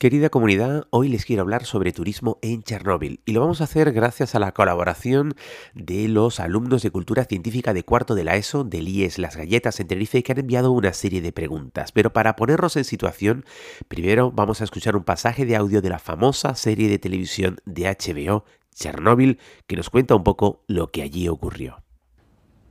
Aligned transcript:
Querida 0.00 0.30
comunidad, 0.30 0.86
hoy 0.88 1.10
les 1.10 1.26
quiero 1.26 1.42
hablar 1.42 1.66
sobre 1.66 1.92
turismo 1.92 2.38
en 2.40 2.62
Chernóbil 2.62 3.20
y 3.26 3.32
lo 3.32 3.42
vamos 3.42 3.60
a 3.60 3.64
hacer 3.64 3.92
gracias 3.92 4.34
a 4.34 4.38
la 4.38 4.52
colaboración 4.52 5.34
de 5.74 6.08
los 6.08 6.40
alumnos 6.40 6.80
de 6.80 6.90
Cultura 6.90 7.26
Científica 7.26 7.74
de 7.74 7.84
cuarto 7.84 8.14
de 8.14 8.24
la 8.24 8.36
ESO 8.36 8.64
del 8.64 8.88
IES 8.88 9.18
Las 9.18 9.36
Galletas 9.36 9.78
en 9.78 9.88
Tenerife 9.88 10.22
que 10.22 10.32
han 10.32 10.38
enviado 10.38 10.72
una 10.72 10.94
serie 10.94 11.20
de 11.20 11.32
preguntas. 11.32 11.92
Pero 11.92 12.14
para 12.14 12.34
ponernos 12.34 12.76
en 12.76 12.84
situación, 12.84 13.44
primero 13.88 14.32
vamos 14.32 14.62
a 14.62 14.64
escuchar 14.64 14.96
un 14.96 15.04
pasaje 15.04 15.44
de 15.44 15.56
audio 15.56 15.82
de 15.82 15.90
la 15.90 15.98
famosa 15.98 16.54
serie 16.54 16.88
de 16.88 16.98
televisión 16.98 17.58
de 17.66 17.84
HBO, 17.84 18.46
Chernóbil, 18.74 19.38
que 19.66 19.76
nos 19.76 19.90
cuenta 19.90 20.14
un 20.14 20.24
poco 20.24 20.64
lo 20.66 20.90
que 20.90 21.02
allí 21.02 21.28
ocurrió. 21.28 21.82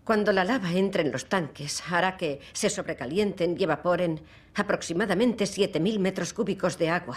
Cuando 0.10 0.32
la 0.32 0.44
lava 0.44 0.72
entre 0.74 1.04
en 1.04 1.12
los 1.12 1.30
tanques, 1.30 1.84
hará 1.88 2.18
que 2.18 2.40
se 2.52 2.72
sobrecalienten 2.72 3.56
y 3.56 3.64
evaporen 3.64 4.20
aproximadamente 4.56 5.44
7.000 5.44 6.00
metros 6.00 6.34
cúbicos 6.34 6.80
de 6.80 6.90
agua, 6.90 7.16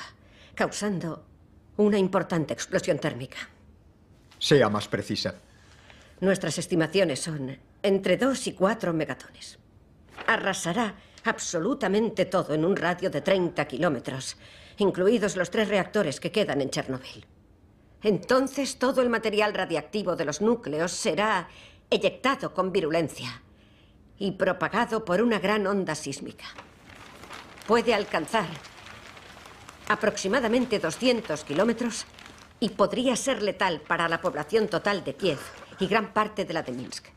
causando 0.55 1.25
una 1.79 1.97
importante 1.97 2.53
explosión 2.53 2.99
térmica. 2.99 3.49
Sea 4.39 4.69
más 4.69 4.89
precisa. 4.89 5.37
Nuestras 6.21 6.59
estimaciones 6.59 7.21
son 7.21 7.57
entre 7.83 8.19
2 8.19 8.49
y 8.49 8.53
4 8.53 8.93
megatones. 8.93 9.59
Arrasará 10.27 10.95
absolutamente 11.25 12.27
todo 12.27 12.53
en 12.53 12.63
un 12.63 12.77
radio 12.77 13.09
de 13.09 13.23
30 13.23 13.65
kilómetros, 13.69 14.37
incluidos 14.77 15.37
los 15.37 15.51
tres 15.51 15.69
reactores 15.69 16.21
que 16.21 16.31
quedan 16.31 16.61
en 16.61 16.69
Chernobyl. 16.69 17.25
Entonces 18.03 18.79
todo 18.79 19.01
el 19.01 19.09
material 19.09 19.55
radiactivo 19.55 20.17
de 20.17 20.25
los 20.25 20.41
núcleos 20.41 20.93
será 20.93 21.49
eyectado 21.93 22.55
con 22.55 22.73
virulencia 22.73 23.43
y 24.19 24.33
propagado 24.33 25.05
por 25.05 25.21
una 25.21 25.39
gran 25.39 25.67
onda 25.67 25.95
sísmica. 25.95 26.47
Puede 27.67 27.93
alcanzar 27.93 28.47
aproximadamente 29.89 30.79
200 30.79 31.45
kilómetros 31.45 32.07
y 32.61 32.71
podría 32.71 33.15
ser 33.15 33.43
letal 33.43 33.83
para 33.83 34.09
la 34.09 34.23
población 34.23 34.69
total 34.69 35.05
de 35.05 35.15
Kiev 35.17 35.39
y 35.81 35.87
gran 35.87 36.15
parte 36.15 36.47
de 36.47 36.55
la 36.55 36.63
de 36.63 36.73
Minsk. 36.73 37.09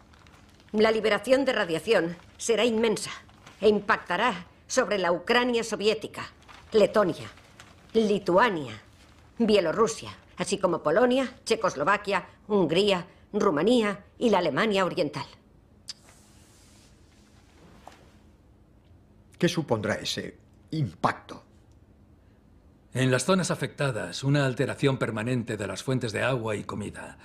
La 0.74 0.92
liberación 0.92 1.46
de 1.46 1.54
radiación 1.54 2.18
será 2.38 2.66
inmensa 2.66 3.12
e 3.62 3.70
impactará 3.70 4.46
sobre 4.68 4.98
la 4.98 5.14
Ucrania 5.14 5.64
soviética, 5.64 6.28
Letonia, 6.74 7.30
Lituania, 7.94 8.82
Bielorrusia, 9.38 10.18
así 10.36 10.58
como 10.58 10.84
Polonia, 10.84 11.34
Checoslovaquia, 11.46 12.28
Hungría, 12.48 13.06
Rumanía 13.32 14.05
y 14.18 14.30
la 14.30 14.40
Alemania 14.40 14.86
Oriental. 14.86 15.26
¿Qué 19.38 19.50
supondrá 19.50 19.96
ese 19.96 20.38
impacto? 20.72 21.44
En 22.94 23.12
las 23.12 23.26
zonas 23.26 23.52
afectadas, 23.52 24.24
una 24.24 24.46
alteración 24.46 24.98
permanente 24.98 25.58
de 25.58 25.68
las 25.68 25.84
fuentes 25.84 26.14
de 26.14 26.24
agua 26.24 26.56
y 26.56 26.64
comida. 26.64 27.18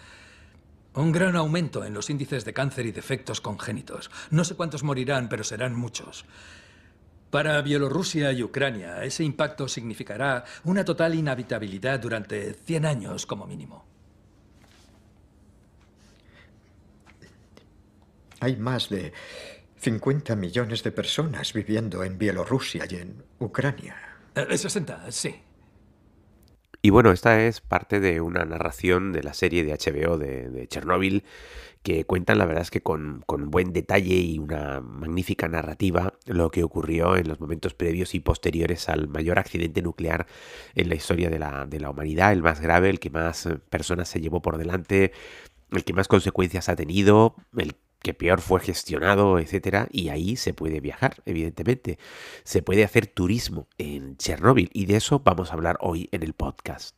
Un 0.94 1.12
gran 1.12 1.36
aumento 1.36 1.84
en 1.84 1.94
los 1.94 2.10
índices 2.10 2.44
de 2.44 2.52
cáncer 2.52 2.86
y 2.86 2.92
defectos 2.92 3.40
congénitos. 3.40 4.10
No 4.30 4.42
sé 4.42 4.56
cuántos 4.56 4.82
morirán, 4.82 5.28
pero 5.28 5.44
serán 5.44 5.76
muchos. 5.76 6.24
Para 7.30 7.62
Bielorrusia 7.62 8.32
y 8.32 8.42
Ucrania, 8.42 9.04
ese 9.04 9.22
impacto 9.22 9.68
significará 9.68 10.44
una 10.64 10.84
total 10.84 11.14
inhabitabilidad 11.14 12.00
durante 12.00 12.54
100 12.54 12.86
años 12.86 13.24
como 13.24 13.46
mínimo. 13.46 13.89
Hay 18.40 18.56
más 18.56 18.88
de 18.88 19.12
50 19.80 20.36
millones 20.36 20.82
de 20.82 20.92
personas 20.92 21.52
viviendo 21.52 22.04
en 22.04 22.18
Bielorrusia 22.18 22.84
y 22.88 22.96
en 22.96 23.22
Ucrania. 23.38 23.96
60, 24.34 25.04
eh, 25.06 25.12
sí. 25.12 25.34
Y 26.82 26.90
bueno, 26.90 27.12
esta 27.12 27.42
es 27.44 27.60
parte 27.60 28.00
de 28.00 28.20
una 28.22 28.44
narración 28.44 29.12
de 29.12 29.22
la 29.22 29.34
serie 29.34 29.64
de 29.64 29.72
HBO 29.72 30.16
de, 30.16 30.66
Chernóbil 30.68 31.24
que 31.82 32.04
cuentan, 32.04 32.38
la 32.38 32.44
verdad 32.44 32.62
es 32.62 32.70
que 32.70 32.82
con, 32.82 33.24
buen 33.26 33.72
detalle 33.72 34.14
y 34.14 34.38
una 34.38 34.80
magnífica 34.80 35.48
narrativa 35.48 36.14
lo 36.26 36.50
que 36.50 36.62
ocurrió 36.62 37.16
en 37.16 37.28
los 37.28 37.40
momentos 37.40 37.74
previos 37.74 38.14
y 38.14 38.20
posteriores 38.20 38.88
al 38.88 39.08
mayor 39.08 39.38
accidente 39.38 39.82
nuclear 39.82 40.26
en 40.74 40.88
la 40.90 40.94
historia 40.94 41.30
de 41.30 41.38
la, 41.38 41.66
de 41.66 41.80
la 41.80 41.90
humanidad, 41.90 42.32
el 42.32 42.42
más 42.42 42.60
grave, 42.60 42.90
el 42.90 43.00
que 43.00 43.10
más 43.10 43.48
personas 43.70 44.08
se 44.08 44.20
llevó 44.20 44.42
por 44.42 44.58
delante, 44.58 45.12
el 45.70 45.84
que 45.84 45.92
más 45.94 46.08
consecuencias 46.08 46.68
ha 46.68 46.76
tenido, 46.76 47.34
el 47.56 47.76
que 48.02 48.14
peor 48.14 48.40
fue 48.40 48.60
gestionado, 48.60 49.38
etcétera, 49.38 49.88
y 49.90 50.08
ahí 50.08 50.36
se 50.36 50.54
puede 50.54 50.80
viajar, 50.80 51.22
evidentemente. 51.26 51.98
Se 52.44 52.62
puede 52.62 52.84
hacer 52.84 53.06
turismo 53.06 53.68
en 53.78 54.16
Chernóbil 54.16 54.70
y 54.72 54.86
de 54.86 54.96
eso 54.96 55.20
vamos 55.20 55.50
a 55.50 55.54
hablar 55.54 55.76
hoy 55.80 56.08
en 56.12 56.22
el 56.22 56.32
podcast. 56.32 56.96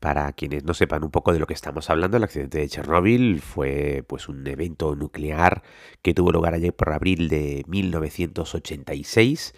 Para 0.00 0.32
quienes 0.32 0.64
no 0.64 0.74
sepan 0.74 1.02
un 1.02 1.10
poco 1.10 1.32
de 1.32 1.38
lo 1.38 1.46
que 1.46 1.54
estamos 1.54 1.88
hablando, 1.88 2.18
el 2.18 2.24
accidente 2.24 2.58
de 2.58 2.68
Chernóbil 2.68 3.40
fue 3.40 4.04
pues 4.06 4.28
un 4.28 4.46
evento 4.46 4.94
nuclear 4.96 5.62
que 6.02 6.12
tuvo 6.12 6.30
lugar 6.30 6.54
ayer 6.54 6.74
por 6.74 6.92
abril 6.92 7.28
de 7.28 7.64
1986 7.66 9.54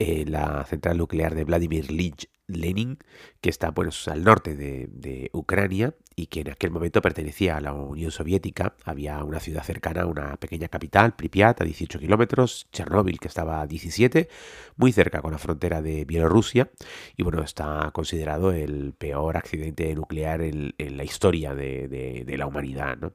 en 0.00 0.32
la 0.32 0.64
central 0.64 0.98
nuclear 0.98 1.34
de 1.34 1.44
Vladimir 1.44 1.92
Lich 1.92 2.28
Lenin, 2.46 2.98
que 3.40 3.50
está 3.50 3.72
pues, 3.72 4.08
al 4.08 4.24
norte 4.24 4.56
de, 4.56 5.30
Ucrania 5.32 5.94
y 6.16 6.26
que 6.26 6.40
en 6.40 6.50
aquel 6.50 6.70
momento 6.70 7.02
pertenecía 7.02 7.56
a 7.56 7.60
la 7.60 7.72
Unión 7.72 8.10
Soviética. 8.10 8.74
Había 8.84 9.22
una 9.24 9.40
ciudad 9.40 9.64
cercana, 9.64 10.06
una 10.06 10.36
pequeña 10.36 10.68
capital, 10.68 11.14
Pripyat, 11.14 11.60
a 11.60 11.64
18 11.64 11.98
kilómetros, 11.98 12.68
Chernóbil, 12.72 13.18
que 13.18 13.28
estaba 13.28 13.60
a 13.60 13.66
17, 13.66 14.28
muy 14.76 14.92
cerca 14.92 15.22
con 15.22 15.32
la 15.32 15.38
frontera 15.38 15.82
de 15.82 16.04
Bielorrusia. 16.04 16.70
Y 17.16 17.22
bueno, 17.22 17.42
está 17.42 17.90
considerado 17.92 18.52
el 18.52 18.94
peor 18.96 19.36
accidente 19.36 19.94
nuclear 19.94 20.42
en, 20.42 20.74
la 20.78 21.04
historia 21.04 21.54
de, 21.54 22.24
la 22.38 22.46
humanidad. 22.46 22.96
¿no? 22.96 23.12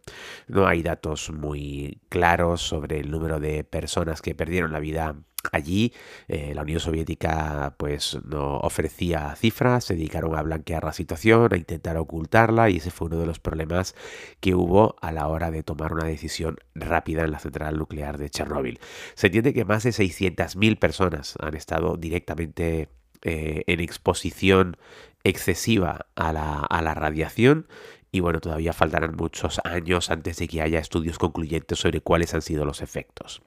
no 0.47 0.67
hay 0.67 0.83
datos 0.83 1.29
muy 1.31 2.01
claros 2.09 2.61
sobre 2.61 2.99
el 2.99 3.11
número 3.11 3.39
de 3.39 3.63
personas 3.63 4.21
que 4.21 4.35
perdieron 4.35 4.71
la 4.71 4.79
vida 4.79 5.15
Allí 5.51 5.93
eh, 6.27 6.53
la 6.53 6.63
Unión 6.63 6.81
Soviética 6.81 7.73
pues 7.77 8.19
no 8.25 8.57
ofrecía 8.57 9.33
cifras, 9.35 9.85
se 9.85 9.95
dedicaron 9.95 10.35
a 10.35 10.41
blanquear 10.41 10.83
la 10.83 10.91
situación, 10.91 11.53
a 11.53 11.57
intentar 11.57 11.97
ocultarla 11.97 12.69
y 12.69 12.77
ese 12.77 12.91
fue 12.91 13.07
uno 13.07 13.19
de 13.19 13.25
los 13.25 13.39
problemas 13.39 13.95
que 14.41 14.53
hubo 14.53 14.97
a 15.01 15.13
la 15.13 15.27
hora 15.27 15.49
de 15.49 15.63
tomar 15.63 15.93
una 15.93 16.03
decisión 16.05 16.57
rápida 16.75 17.23
en 17.23 17.31
la 17.31 17.39
central 17.39 17.77
nuclear 17.77 18.17
de 18.17 18.29
Chernóbil. 18.29 18.79
Se 19.15 19.27
entiende 19.27 19.53
que 19.53 19.63
más 19.63 19.83
de 19.83 19.91
600.000 19.91 20.77
personas 20.77 21.35
han 21.39 21.55
estado 21.55 21.95
directamente 21.95 22.89
eh, 23.21 23.63
en 23.67 23.79
exposición 23.79 24.77
excesiva 25.23 26.07
a 26.15 26.33
la, 26.33 26.59
a 26.59 26.81
la 26.81 26.93
radiación 26.93 27.67
y 28.11 28.19
bueno, 28.19 28.39
todavía 28.39 28.73
faltarán 28.73 29.15
muchos 29.15 29.59
años 29.63 30.09
antes 30.09 30.37
de 30.37 30.47
que 30.47 30.61
haya 30.61 30.79
estudios 30.79 31.17
concluyentes 31.17 31.79
sobre 31.79 32.01
cuáles 32.01 32.33
han 32.33 32.41
sido 32.41 32.65
los 32.65 32.81
efectos. 32.81 33.41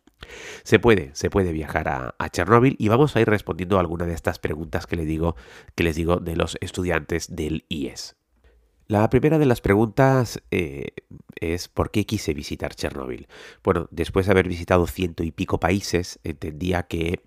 Se 0.62 0.78
puede, 0.78 1.10
se 1.14 1.30
puede 1.30 1.52
viajar 1.52 1.88
a, 1.88 2.30
Chernóbil 2.30 2.76
y 2.78 2.88
vamos 2.88 3.16
a 3.16 3.20
ir 3.20 3.28
respondiendo 3.28 3.76
a 3.76 3.80
alguna 3.80 4.06
de 4.06 4.14
estas 4.14 4.38
preguntas 4.38 4.86
que, 4.86 4.96
digo, 4.96 5.36
que 5.74 5.84
les 5.84 5.96
digo 5.96 6.18
de 6.18 6.36
los 6.36 6.56
estudiantes 6.60 7.34
del 7.34 7.64
IES. 7.68 8.16
La 8.88 9.08
primera 9.08 9.38
de 9.38 9.46
las 9.46 9.60
preguntas 9.60 10.42
eh, 10.50 10.88
es 11.40 11.68
¿por 11.68 11.90
qué 11.90 12.04
quise 12.04 12.34
visitar 12.34 12.74
Chernóbil? 12.74 13.28
Bueno, 13.64 13.88
después 13.90 14.26
de 14.26 14.32
haber 14.32 14.48
visitado 14.48 14.86
ciento 14.86 15.22
y 15.22 15.30
pico 15.30 15.58
países, 15.58 16.18
entendía 16.24 16.82
que 16.84 17.20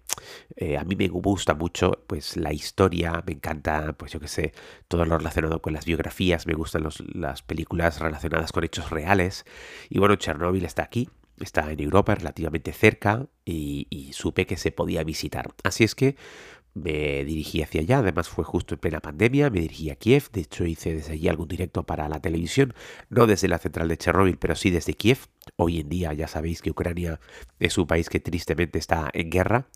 eh, 0.57 0.77
a 0.77 0.83
mí 0.83 0.95
me 0.95 1.07
gusta 1.07 1.53
mucho 1.53 2.03
pues 2.07 2.37
la 2.37 2.53
historia, 2.53 3.23
me 3.25 3.33
encanta, 3.33 3.93
pues 3.93 4.11
yo 4.11 4.19
qué 4.19 4.27
sé, 4.27 4.53
todo 4.87 5.05
lo 5.05 5.17
relacionado 5.17 5.61
con 5.61 5.73
las 5.73 5.85
biografías, 5.85 6.45
me 6.45 6.53
gustan 6.53 6.87
las 7.13 7.41
películas 7.41 7.99
relacionadas 7.99 8.51
con 8.51 8.63
hechos 8.63 8.89
reales. 8.89 9.45
Y 9.89 9.99
bueno, 9.99 10.15
Chernóbil 10.15 10.65
está 10.65 10.83
aquí, 10.83 11.09
está 11.39 11.71
en 11.71 11.79
Europa, 11.79 12.15
relativamente 12.15 12.73
cerca, 12.73 13.27
y, 13.43 14.11
supe 14.13 14.45
que 14.45 14.57
se 14.57 14.71
podía 14.71 15.03
visitar. 15.03 15.53
Así 15.63 15.83
es 15.83 15.93
que 15.95 16.15
me 16.75 17.23
dirigí 17.23 17.61
hacia 17.61 17.81
allá, 17.81 17.99
además 17.99 18.27
fue 18.27 18.43
justo 18.43 18.75
en 18.75 18.79
plena 18.81 18.99
pandemia, 18.99 19.49
me 19.49 19.61
dirigí 19.61 19.89
a 19.89 19.95
Kiev, 19.95 20.29
de 20.31 20.41
hecho 20.41 20.65
hice 20.65 20.93
desde 20.93 21.13
allí 21.13 21.29
algún 21.29 21.47
directo 21.47 21.83
para 21.83 22.07
la 22.09 22.19
televisión, 22.19 22.73
no 23.09 23.27
desde 23.27 23.47
la 23.47 23.59
central 23.59 23.87
de 23.87 23.97
Chernobyl, 23.97 24.37
pero 24.37 24.55
sí 24.55 24.69
desde 24.69 24.93
Kiev. 24.93 25.19
Hoy 25.55 25.79
en 25.79 25.89
día 25.89 26.11
ya 26.13 26.27
sabéis 26.27 26.61
que 26.61 26.71
Ucrania 26.71 27.19
es 27.59 27.77
un 27.77 27.87
país 27.87 28.09
que 28.09 28.19
tristemente 28.19 28.77
está 28.77 29.09
en 29.13 29.29
guerra 29.29 29.67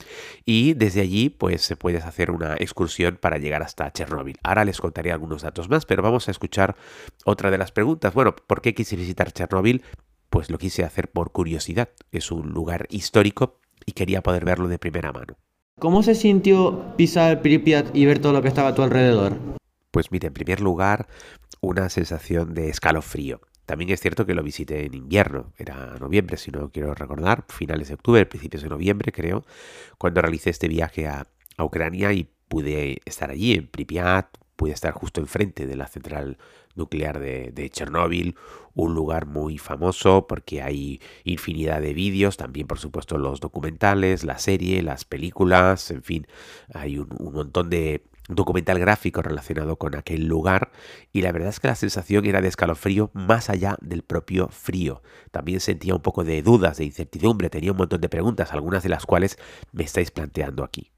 y 0.44 0.74
desde 0.74 1.00
allí 1.02 1.30
pues 1.30 1.62
se 1.62 1.78
puede 1.78 2.00
hacer 2.00 2.32
una 2.32 2.56
excursión 2.56 3.18
para 3.18 3.38
llegar 3.38 3.64
hasta 3.64 3.92
Chernobyl. 3.94 4.38
Ahora 4.44 4.66
les 4.66 4.82
contaré 4.82 5.14
algunos 5.14 5.44
datos 5.44 5.70
más, 5.70 5.86
pero 5.86 6.04
vamos 6.04 6.28
a 6.28 6.32
escuchar 6.32 6.76
otra 7.24 7.50
de 7.50 7.58
las 7.58 7.72
preguntas. 7.72 8.14
Bueno, 8.14 8.36
¿por 8.36 8.62
qué 8.62 8.74
quise 8.74 8.98
visitar 8.98 9.32
Chernobyl? 9.32 9.84
Pues 10.30 10.50
lo 10.50 10.58
quise 10.58 10.84
hacer 10.84 11.10
por 11.10 11.32
curiosidad. 11.32 11.90
Es 12.12 12.30
un 12.30 12.50
lugar 12.50 12.88
histórico 12.90 13.62
y 13.86 13.94
quería 13.94 14.22
poder 14.22 14.44
verlo 14.44 14.68
de 14.68 14.80
primera 14.80 15.14
mano. 15.14 15.38
¿Cómo 15.80 16.04
se 16.04 16.14
sintió 16.14 16.94
pisar 16.98 17.42
Pripyat 17.42 17.96
y 17.96 18.06
ver 18.06 18.20
todo 18.20 18.34
lo 18.34 18.42
que 18.42 18.50
estaba 18.50 18.70
a 18.70 18.76
tu 18.76 18.82
alrededor? 18.82 19.38
Pues 19.92 20.12
mire, 20.12 20.28
en 20.28 20.34
primer 20.34 20.60
lugar, 20.60 21.08
una 21.62 21.88
sensación 21.88 22.54
de 22.54 22.68
escalofrío. 22.68 23.40
También 23.66 23.90
es 23.90 24.02
cierto 24.02 24.26
que 24.26 24.34
lo 24.34 24.44
visité 24.44 24.86
en 24.86 24.94
invierno, 24.94 25.54
era 25.58 25.96
noviembre, 25.98 26.36
si 26.36 26.52
no 26.52 26.70
quiero 26.70 26.94
recordar, 26.96 27.46
finales 27.48 27.88
de 27.88 27.94
octubre, 27.94 28.26
principios 28.26 28.64
de 28.64 28.70
noviembre 28.70 29.14
creo, 29.14 29.46
cuando 29.98 30.22
realicé 30.22 30.50
este 30.50 30.68
viaje 30.68 31.08
a, 31.08 31.28
Ucrania 31.62 32.14
y 32.14 32.30
pude 32.48 33.02
estar 33.04 33.32
allí 33.32 33.54
en 33.54 33.68
Pripyat, 33.68 34.28
pude 34.56 34.72
estar 34.72 34.94
justo 34.94 35.20
enfrente 35.20 35.68
de 35.68 35.76
la 35.76 35.88
central 35.88 36.38
nuclear 36.80 37.20
de, 37.20 37.52
de 37.54 37.70
Chernóbil, 37.70 38.36
un 38.74 38.96
lugar 38.96 39.26
muy 39.28 39.58
famoso 39.58 40.26
porque 40.28 40.62
hay 40.62 41.02
infinidad 41.24 41.82
de 41.82 41.94
vídeos, 41.94 42.38
también 42.38 42.66
por 42.68 42.80
supuesto 42.80 43.18
los 43.18 43.40
documentales, 43.40 44.24
la 44.24 44.40
serie, 44.40 44.82
las 44.82 45.06
películas, 45.06 45.92
en 45.92 46.02
fin, 46.02 46.28
hay 46.74 46.98
un 46.98 47.10
montón 47.34 47.70
de 47.70 48.04
documental 48.30 48.80
gráfico 48.80 49.22
relacionado 49.22 49.78
con 49.78 49.96
aquel 49.96 50.28
lugar 50.28 50.72
y 51.12 51.22
la 51.22 51.32
verdad 51.32 51.50
es 51.50 51.60
que 51.60 51.68
la 51.68 51.76
sensación 51.76 52.26
era 52.26 52.42
de 52.42 52.48
escalofrío 52.48 53.10
más 53.14 53.50
allá 53.50 53.76
del 53.82 54.04
propio 54.04 54.48
frío. 54.50 55.02
También 55.32 55.60
sentía 55.60 55.96
un 55.96 56.02
poco 56.02 56.24
de 56.24 56.42
dudas, 56.42 56.78
de 56.78 56.86
incertidumbre, 56.86 57.50
tenía 57.50 57.72
un 57.72 57.78
montón 57.78 58.02
de 58.02 58.10
preguntas, 58.10 58.54
algunas 58.54 58.84
de 58.84 58.90
las 58.90 59.06
cuales 59.06 59.38
me 59.72 59.84
estáis 59.84 60.12
planteando 60.12 60.64
aquí. 60.64 60.92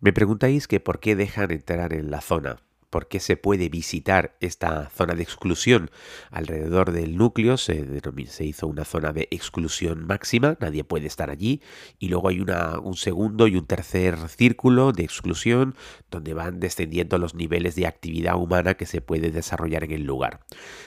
Me 0.00 0.12
preguntáis 0.12 0.68
que 0.68 0.80
por 0.80 1.00
qué 1.00 1.16
dejan 1.16 1.50
entrar 1.50 1.92
en 1.92 2.10
la 2.10 2.20
zona 2.20 2.58
por 2.90 3.08
qué 3.08 3.20
se 3.20 3.36
puede 3.36 3.68
visitar 3.68 4.36
esta 4.40 4.88
zona 4.90 5.14
de 5.14 5.22
exclusión 5.22 5.90
alrededor 6.30 6.92
del 6.92 7.16
núcleo. 7.16 7.56
Se, 7.56 7.84
se, 8.26 8.44
hizo 8.44 8.66
una 8.66 8.84
zona 8.84 9.12
de 9.12 9.28
exclusión 9.30 10.06
máxima, 10.06 10.56
nadie 10.60 10.84
puede 10.84 11.06
estar 11.06 11.30
allí. 11.30 11.62
Y 11.98 12.08
luego 12.08 12.28
hay 12.28 12.40
una, 12.40 12.78
un 12.78 12.94
segundo 12.94 13.46
y 13.46 13.56
un 13.56 13.66
tercer 13.66 14.16
círculo 14.28 14.92
de 14.92 15.04
exclusión 15.04 15.74
donde 16.10 16.34
van 16.34 16.60
descendiendo 16.60 17.18
los 17.18 17.34
niveles 17.34 17.74
de 17.74 17.86
actividad 17.86 18.36
humana 18.36 18.74
que 18.74 18.86
se 18.86 19.00
puede 19.00 19.30
desarrollar 19.30 19.84
en 19.84 19.92
el 19.92 20.04
lugar. 20.04 20.40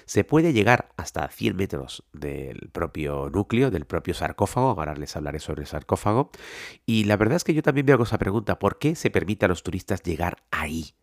Se 0.05 0.23
puede 0.23 0.53
llegar 0.53 0.89
hasta 0.97 1.27
100 1.27 1.55
metros 1.55 2.03
del 2.13 2.69
propio 2.71 3.29
núcleo, 3.29 3.71
del 3.71 3.85
propio 3.85 4.13
sarcófago. 4.13 4.69
Ahora 4.69 4.95
les 4.95 5.15
hablaré 5.15 5.39
sobre 5.39 5.61
el 5.61 5.67
sarcófago. 5.67 6.31
Y 6.85 7.05
la 7.05 7.17
verdad 7.17 7.35
es 7.35 7.43
que 7.43 7.53
yo 7.53 7.61
también 7.61 7.85
me 7.85 7.93
hago 7.93 8.03
esa 8.03 8.17
pregunta, 8.17 8.59
¿por 8.59 8.79
qué 8.79 8.95
se 8.95 9.09
permite 9.09 9.45
a 9.45 9.49
los 9.49 9.63
turistas 9.63 10.01
llegar 10.03 10.43
ahí? 10.51 10.93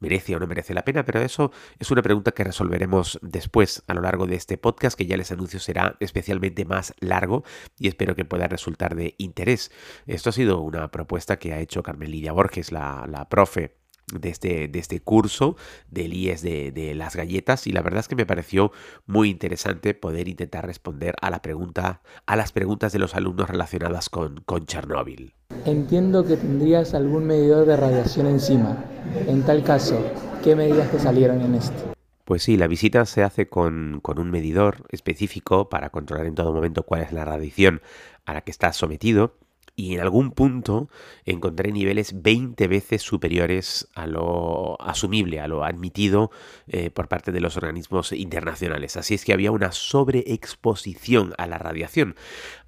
Merece 0.00 0.34
o 0.34 0.40
no 0.40 0.46
merece 0.46 0.74
la 0.74 0.84
pena, 0.84 1.04
pero 1.04 1.20
eso 1.20 1.52
es 1.78 1.90
una 1.90 2.02
pregunta 2.02 2.32
que 2.32 2.44
resolveremos 2.44 3.18
después 3.22 3.82
a 3.86 3.94
lo 3.94 4.02
largo 4.02 4.26
de 4.26 4.36
este 4.36 4.58
podcast, 4.58 4.98
que 4.98 5.06
ya 5.06 5.16
les 5.16 5.30
anuncio 5.32 5.60
será 5.60 5.96
especialmente 6.00 6.64
más 6.64 6.94
largo 7.00 7.44
y 7.78 7.88
espero 7.88 8.14
que 8.14 8.24
pueda 8.24 8.48
resultar 8.48 8.96
de 8.96 9.14
interés. 9.18 9.70
Esto 10.06 10.30
ha 10.30 10.32
sido 10.32 10.60
una 10.60 10.90
propuesta 10.90 11.38
que 11.38 11.52
ha 11.52 11.60
hecho 11.60 11.82
Carmen 11.82 12.10
Lidia 12.10 12.32
Borges, 12.32 12.72
la, 12.72 13.06
la 13.08 13.28
profe 13.28 13.79
de 14.12 14.28
este, 14.28 14.68
de 14.68 14.78
este 14.78 15.00
curso 15.00 15.56
del 15.90 16.14
IES 16.14 16.42
de, 16.42 16.92
las 16.94 17.16
galletas 17.16 17.66
y 17.66 17.72
la 17.72 17.82
verdad 17.82 18.00
es 18.00 18.08
que 18.08 18.16
me 18.16 18.26
pareció 18.26 18.72
muy 19.06 19.30
interesante 19.30 19.94
poder 19.94 20.28
intentar 20.28 20.66
responder 20.66 21.14
a 21.20 21.30
la 21.30 21.42
pregunta, 21.42 22.02
a 22.26 22.36
las 22.36 22.52
preguntas 22.52 22.92
de 22.92 22.98
los 22.98 23.14
alumnos 23.14 23.48
relacionadas 23.48 24.08
con, 24.08 24.40
con 24.44 24.66
Chernóbil. 24.66 25.34
Entiendo 25.64 26.24
que 26.24 26.36
tendrías 26.36 26.94
algún 26.94 27.26
medidor 27.26 27.66
de 27.66 27.76
radiación 27.76 28.26
encima. 28.26 28.84
En 29.26 29.42
tal 29.42 29.62
caso, 29.62 30.00
¿qué 30.42 30.56
medidas 30.56 30.90
te 30.90 30.98
salieron 30.98 31.40
en 31.40 31.54
esto? 31.54 31.94
Pues 32.24 32.44
sí, 32.44 32.56
la 32.56 32.68
visita 32.68 33.04
se 33.06 33.24
hace 33.24 33.48
con, 33.48 33.98
con, 34.02 34.18
un 34.20 34.30
medidor 34.30 34.86
específico 34.90 35.68
para 35.68 35.90
controlar 35.90 36.26
en 36.26 36.36
todo 36.36 36.54
momento 36.54 36.84
cuál 36.84 37.02
es 37.02 37.12
la 37.12 37.24
radiación 37.24 37.82
a 38.24 38.34
la 38.34 38.42
que 38.42 38.52
estás 38.52 38.76
sometido 38.76 39.34
y 39.76 39.94
en 39.94 40.00
algún 40.00 40.32
punto 40.32 40.88
encontré 41.24 41.72
niveles 41.72 42.22
20 42.22 42.68
veces 42.68 43.02
superiores 43.02 43.88
a 43.94 44.06
lo 44.06 44.80
asumible, 44.80 45.40
a 45.40 45.48
lo 45.48 45.64
admitido 45.64 46.30
eh, 46.66 46.90
por 46.90 47.08
parte 47.08 47.32
de 47.32 47.40
los 47.40 47.56
organismos 47.56 48.12
internacionales. 48.12 48.96
Así 48.96 49.14
es 49.14 49.24
que 49.24 49.32
había 49.32 49.50
una 49.50 49.72
sobreexposición 49.72 51.34
a 51.38 51.46
la 51.46 51.58
radiación, 51.58 52.14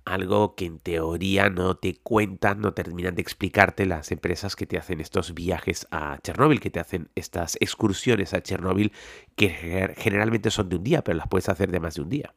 algo 0.05 0.55
que 0.55 0.67
en 0.67 0.79
teoría 0.79 1.49
no 1.49 1.77
te 1.77 1.97
cuentan, 1.97 2.61
no 2.61 2.75
terminan 2.75 3.15
de 3.15 3.23
explicarte 3.23 3.87
las 3.87 4.11
empresas 4.11 4.57
que 4.57 4.67
te 4.67 4.79
hacen 4.79 5.01
estos 5.01 5.35
viajes 5.35 5.87
a 5.91 6.19
Chernóbil, 6.23 6.61
que 6.61 6.71
te 6.71 6.81
hacen 6.81 7.09
estas 7.15 7.57
excursiones 7.61 8.35
a 8.35 8.43
Chernóbil, 8.43 8.93
que 9.37 9.95
generalmente 9.97 10.51
son 10.51 10.69
de 10.69 10.77
un 10.77 10.85
día, 10.85 11.03
pero 11.05 11.19
las 11.19 11.29
puedes 11.29 11.49
hacer 11.49 11.71
de 11.71 11.81
más 11.81 11.95
de 11.95 12.03
un 12.03 12.09
día. 12.09 12.35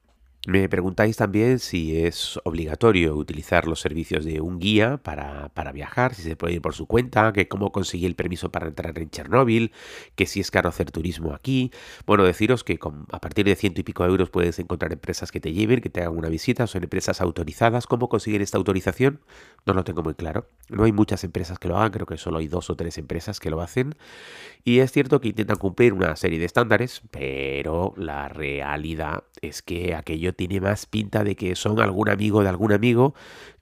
Me 0.47 0.69
preguntáis 0.69 1.18
también 1.18 1.57
si 1.57 1.97
es 1.97 2.39
obligatorio 2.44 3.15
utilizar 3.15 3.68
los 3.68 3.80
servicios 3.80 4.24
de 4.25 4.42
un 4.42 4.59
guía 4.59 4.97
para, 4.97 5.71
viajar, 5.74 6.13
si 6.13 6.21
se 6.21 6.36
puede 6.36 6.53
ir 6.53 6.62
por 6.62 6.75
su 6.75 6.86
cuenta, 6.86 7.33
que 7.33 7.47
cómo 7.47 7.71
conseguí 7.71 8.06
el 8.06 8.15
permiso 8.15 8.51
para 8.51 8.68
entrar 8.68 8.95
en 9.00 9.09
Chernóbil, 9.09 9.71
que 10.13 10.27
si 10.27 10.39
es 10.39 10.51
caro 10.51 10.69
hacer 10.69 10.92
turismo 10.92 11.33
aquí. 11.33 11.71
Bueno, 12.06 12.24
deciros 12.24 12.63
que 12.63 12.77
a 13.12 13.19
partir 13.19 13.45
de 13.45 13.56
ciento 13.56 13.81
y 13.81 13.83
pico 13.83 14.06
euros 14.06 14.30
puedes 14.30 14.59
encontrar 14.59 14.94
empresas 14.94 15.31
que 15.31 15.39
te 15.39 15.51
lleven, 15.51 15.81
que 15.81 15.89
te 15.89 16.01
hagan 16.01 16.15
una 16.15 16.30
visita, 16.30 16.68
son 16.68 16.83
empresas 16.83 17.21
autorizadas. 17.21 17.88
¿Cómo 17.88 18.07
conseguir 18.07 18.44
esta 18.44 18.59
autorización? 18.59 19.21
No 19.65 19.74
lo 19.74 19.83
tengo 19.83 20.03
muy 20.03 20.13
claro. 20.13 20.47
No 20.69 20.83
hay 20.83 20.92
muchas 20.92 21.24
empresas 21.24 21.57
que 21.57 21.69
lo 21.69 21.77
hagan, 21.77 21.92
creo 21.92 22.06
que 22.06 22.18
solo 22.18 22.38
hay 22.38 22.47
dos 22.47 22.69
o 22.69 22.75
tres 22.75 23.00
empresas 23.00 23.39
que 23.39 23.50
lo 23.50 23.62
hacen. 23.62 23.95
Y 24.63 24.80
es 24.80 24.92
cierto 24.92 25.21
que 25.21 25.30
intentan 25.30 25.57
cumplir 25.57 25.94
una 25.94 26.15
serie 26.15 26.38
de 26.38 26.45
estándares, 26.45 27.01
pero 27.09 27.95
la 27.97 28.30
realidad 28.30 29.24
es 29.42 29.63
que 29.63 29.95
aquello 29.95 30.34
tiene 30.35 30.61
más 30.61 30.85
pinta 30.85 31.23
de 31.23 31.35
que 31.35 31.55
son 31.55 31.79
algún 31.79 32.09
amigo 32.09 32.43
de 32.43 32.49
algún 32.49 32.73
amigo 32.73 33.13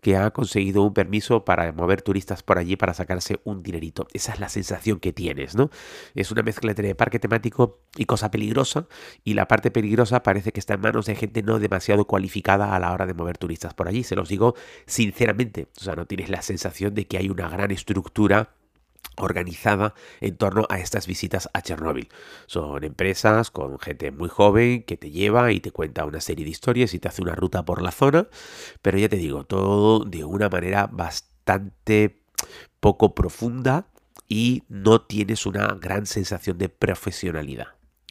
que 0.01 0.17
ha 0.17 0.31
conseguido 0.31 0.83
un 0.83 0.93
permiso 0.93 1.45
para 1.45 1.71
mover 1.71 2.01
turistas 2.01 2.43
por 2.43 2.57
allí 2.57 2.75
para 2.75 2.93
sacarse 2.93 3.39
un 3.45 3.63
dinerito. 3.63 4.07
Esa 4.13 4.33
es 4.33 4.39
la 4.39 4.49
sensación 4.49 4.99
que 4.99 5.13
tienes, 5.13 5.55
¿no? 5.55 5.69
Es 6.13 6.31
una 6.31 6.43
mezcla 6.43 6.71
entre 6.71 6.93
parque 6.93 7.19
temático 7.19 7.79
y 7.95 8.05
cosa 8.05 8.29
peligrosa, 8.29 8.87
y 9.23 9.33
la 9.33 9.47
parte 9.47 9.71
peligrosa 9.71 10.21
parece 10.21 10.51
que 10.51 10.59
está 10.59 10.73
en 10.73 10.81
manos 10.81 11.05
de 11.05 11.15
gente 11.15 11.41
no 11.41 11.59
demasiado 11.59 12.05
cualificada 12.05 12.75
a 12.75 12.79
la 12.79 12.91
hora 12.91 13.05
de 13.05 13.13
mover 13.13 13.37
turistas 13.37 13.73
por 13.73 13.87
allí. 13.87 14.03
Se 14.03 14.15
los 14.15 14.27
digo 14.27 14.55
sinceramente, 14.85 15.69
o 15.79 15.83
sea, 15.83 15.95
no 15.95 16.05
tienes 16.05 16.29
la 16.29 16.41
sensación 16.41 16.93
de 16.93 17.07
que 17.07 17.17
hay 17.17 17.29
una 17.29 17.47
gran 17.47 17.71
estructura 17.71 18.55
organizada 19.17 19.93
en 20.21 20.37
torno 20.37 20.65
a 20.69 20.79
estas 20.79 21.07
visitas 21.07 21.49
a 21.53 21.61
Chernóbil. 21.61 22.09
Son 22.47 22.83
empresas 22.83 23.51
con 23.51 23.79
gente 23.79 24.11
muy 24.11 24.29
joven 24.29 24.83
que 24.83 24.97
te 24.97 25.11
lleva 25.11 25.51
y 25.51 25.59
te 25.59 25.71
cuenta 25.71 26.05
una 26.05 26.21
serie 26.21 26.45
de 26.45 26.51
historias 26.51 26.93
y 26.93 26.99
te 26.99 27.07
hace 27.07 27.21
una 27.21 27.35
ruta 27.35 27.63
por 27.63 27.81
la 27.81 27.91
zona, 27.91 28.27
pero 28.81 28.97
ya 28.97 29.09
te 29.09 29.17
digo, 29.17 29.43
todo 29.43 30.05
de 30.05 30.23
una 30.23 30.49
manera 30.49 30.87
bastante 30.91 32.21
poco 32.79 33.15
profunda 33.15 33.87
y 34.27 34.63
no 34.67 35.01
tienes 35.01 35.45
una 35.45 35.67
gran 35.79 36.05
sensación 36.05 36.57
de 36.57 36.69
profesionalidad. 36.69 37.67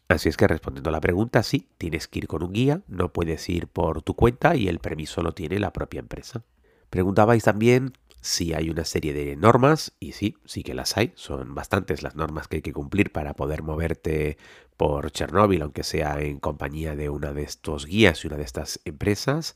Así 0.08 0.28
es 0.28 0.36
que 0.36 0.46
respondiendo 0.46 0.90
a 0.90 0.92
la 0.92 1.00
pregunta, 1.00 1.42
sí, 1.42 1.68
tienes 1.78 2.06
que 2.06 2.20
ir 2.20 2.28
con 2.28 2.42
un 2.42 2.52
guía, 2.52 2.82
no 2.86 3.12
puedes 3.12 3.48
ir 3.48 3.66
por 3.66 4.02
tu 4.02 4.14
cuenta 4.14 4.56
y 4.56 4.68
el 4.68 4.78
permiso 4.78 5.22
lo 5.22 5.32
tiene 5.32 5.58
la 5.58 5.72
propia 5.72 6.00
empresa. 6.00 6.44
Preguntabais 6.90 7.42
también 7.42 7.94
sí 8.22 8.54
hay 8.54 8.70
una 8.70 8.84
serie 8.84 9.12
de 9.12 9.36
normas, 9.36 9.92
y 10.00 10.12
sí, 10.12 10.36
sí 10.46 10.62
que 10.62 10.74
las 10.74 10.96
hay, 10.96 11.12
son 11.16 11.54
bastantes 11.54 12.02
las 12.02 12.14
normas 12.14 12.48
que 12.48 12.56
hay 12.56 12.62
que 12.62 12.72
cumplir 12.72 13.12
para 13.12 13.34
poder 13.34 13.62
moverte 13.62 14.38
por 14.76 15.10
Chernóbil, 15.10 15.60
aunque 15.62 15.82
sea 15.82 16.20
en 16.20 16.38
compañía 16.38 16.96
de 16.96 17.10
una 17.10 17.32
de 17.32 17.42
estos 17.42 17.84
guías 17.84 18.24
y 18.24 18.28
una 18.28 18.36
de 18.36 18.44
estas 18.44 18.80
empresas, 18.84 19.54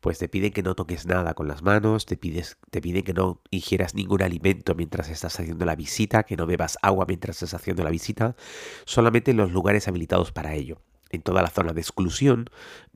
pues 0.00 0.18
te 0.18 0.28
piden 0.28 0.52
que 0.52 0.62
no 0.62 0.74
toques 0.74 1.06
nada 1.06 1.34
con 1.34 1.48
las 1.48 1.62
manos, 1.62 2.06
te, 2.06 2.16
pides, 2.16 2.56
te 2.70 2.80
piden 2.80 3.02
que 3.02 3.12
no 3.12 3.40
ingieras 3.50 3.94
ningún 3.94 4.22
alimento 4.22 4.74
mientras 4.74 5.10
estás 5.10 5.38
haciendo 5.38 5.64
la 5.64 5.76
visita, 5.76 6.22
que 6.22 6.36
no 6.36 6.46
bebas 6.46 6.78
agua 6.82 7.06
mientras 7.06 7.36
estás 7.36 7.60
haciendo 7.60 7.82
la 7.84 7.90
visita, 7.90 8.36
solamente 8.84 9.32
en 9.32 9.36
los 9.36 9.52
lugares 9.52 9.88
habilitados 9.88 10.32
para 10.32 10.54
ello. 10.54 10.80
En 11.10 11.22
toda 11.22 11.42
la 11.42 11.50
zona 11.50 11.72
de 11.72 11.80
exclusión 11.80 12.48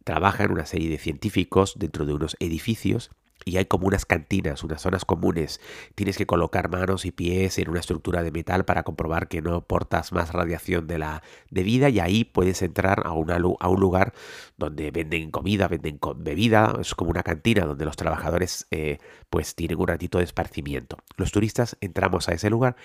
trabajan 0.05 0.51
una 0.53 0.65
serie 0.65 0.89
de 0.89 0.99
científicos 0.99 1.75
dentro 1.77 2.07
de 2.07 2.15
unos 2.15 2.37
edificios 2.41 3.11
y 3.45 3.57
hay 3.57 3.67
como 3.67 3.87
unas 3.87 4.05
cantinas, 4.05 4.65
unas 4.65 4.83
zonas 4.83 5.05
comunes. 5.05 5.61
Tienes 5.95 6.17
que 6.17 6.27
colocar 6.27 6.71
manos 6.71 7.05
y 7.05 7.13
pies 7.13 7.59
en 7.59 7.71
una 7.71 7.81
estructura 7.81 8.23
de 8.23 8.31
metal 8.31 8.65
para 8.65 8.83
comprobar 8.83 9.29
que 9.29 9.43
no 9.43 9.63
portas 9.63 10.13
más 10.13 10.33
radiación 10.33 10.87
de 10.87 10.99
la 10.99 11.23
debida 11.51 11.89
y 11.89 12.01
ahí 12.01 12.25
puedes 12.25 12.63
entrar 12.63 13.03
a, 13.07 13.13
una, 13.13 13.37
a 13.37 13.69
un 13.69 13.81
lugar 13.81 14.13
donde 14.57 14.91
venden 14.91 15.31
comida, 15.31 15.69
venden 15.69 15.99
bebida, 16.17 16.77
es 16.81 16.95
como 16.95 17.11
una 17.11 17.23
cantina 17.23 17.65
donde 17.65 17.85
los 17.85 17.97
trabajadores 17.97 18.67
eh, 18.71 18.99
pues 19.31 19.55
tienen 19.55 19.79
un 19.79 19.89
ratito 19.89 20.19
de 20.19 20.25
esparcimiento. 20.25 20.99
Los 21.17 21.33
turistas 21.33 21.77
entramos 21.81 22.29
a 22.29 22.33
ese 22.33 22.51
lugar 22.51 22.77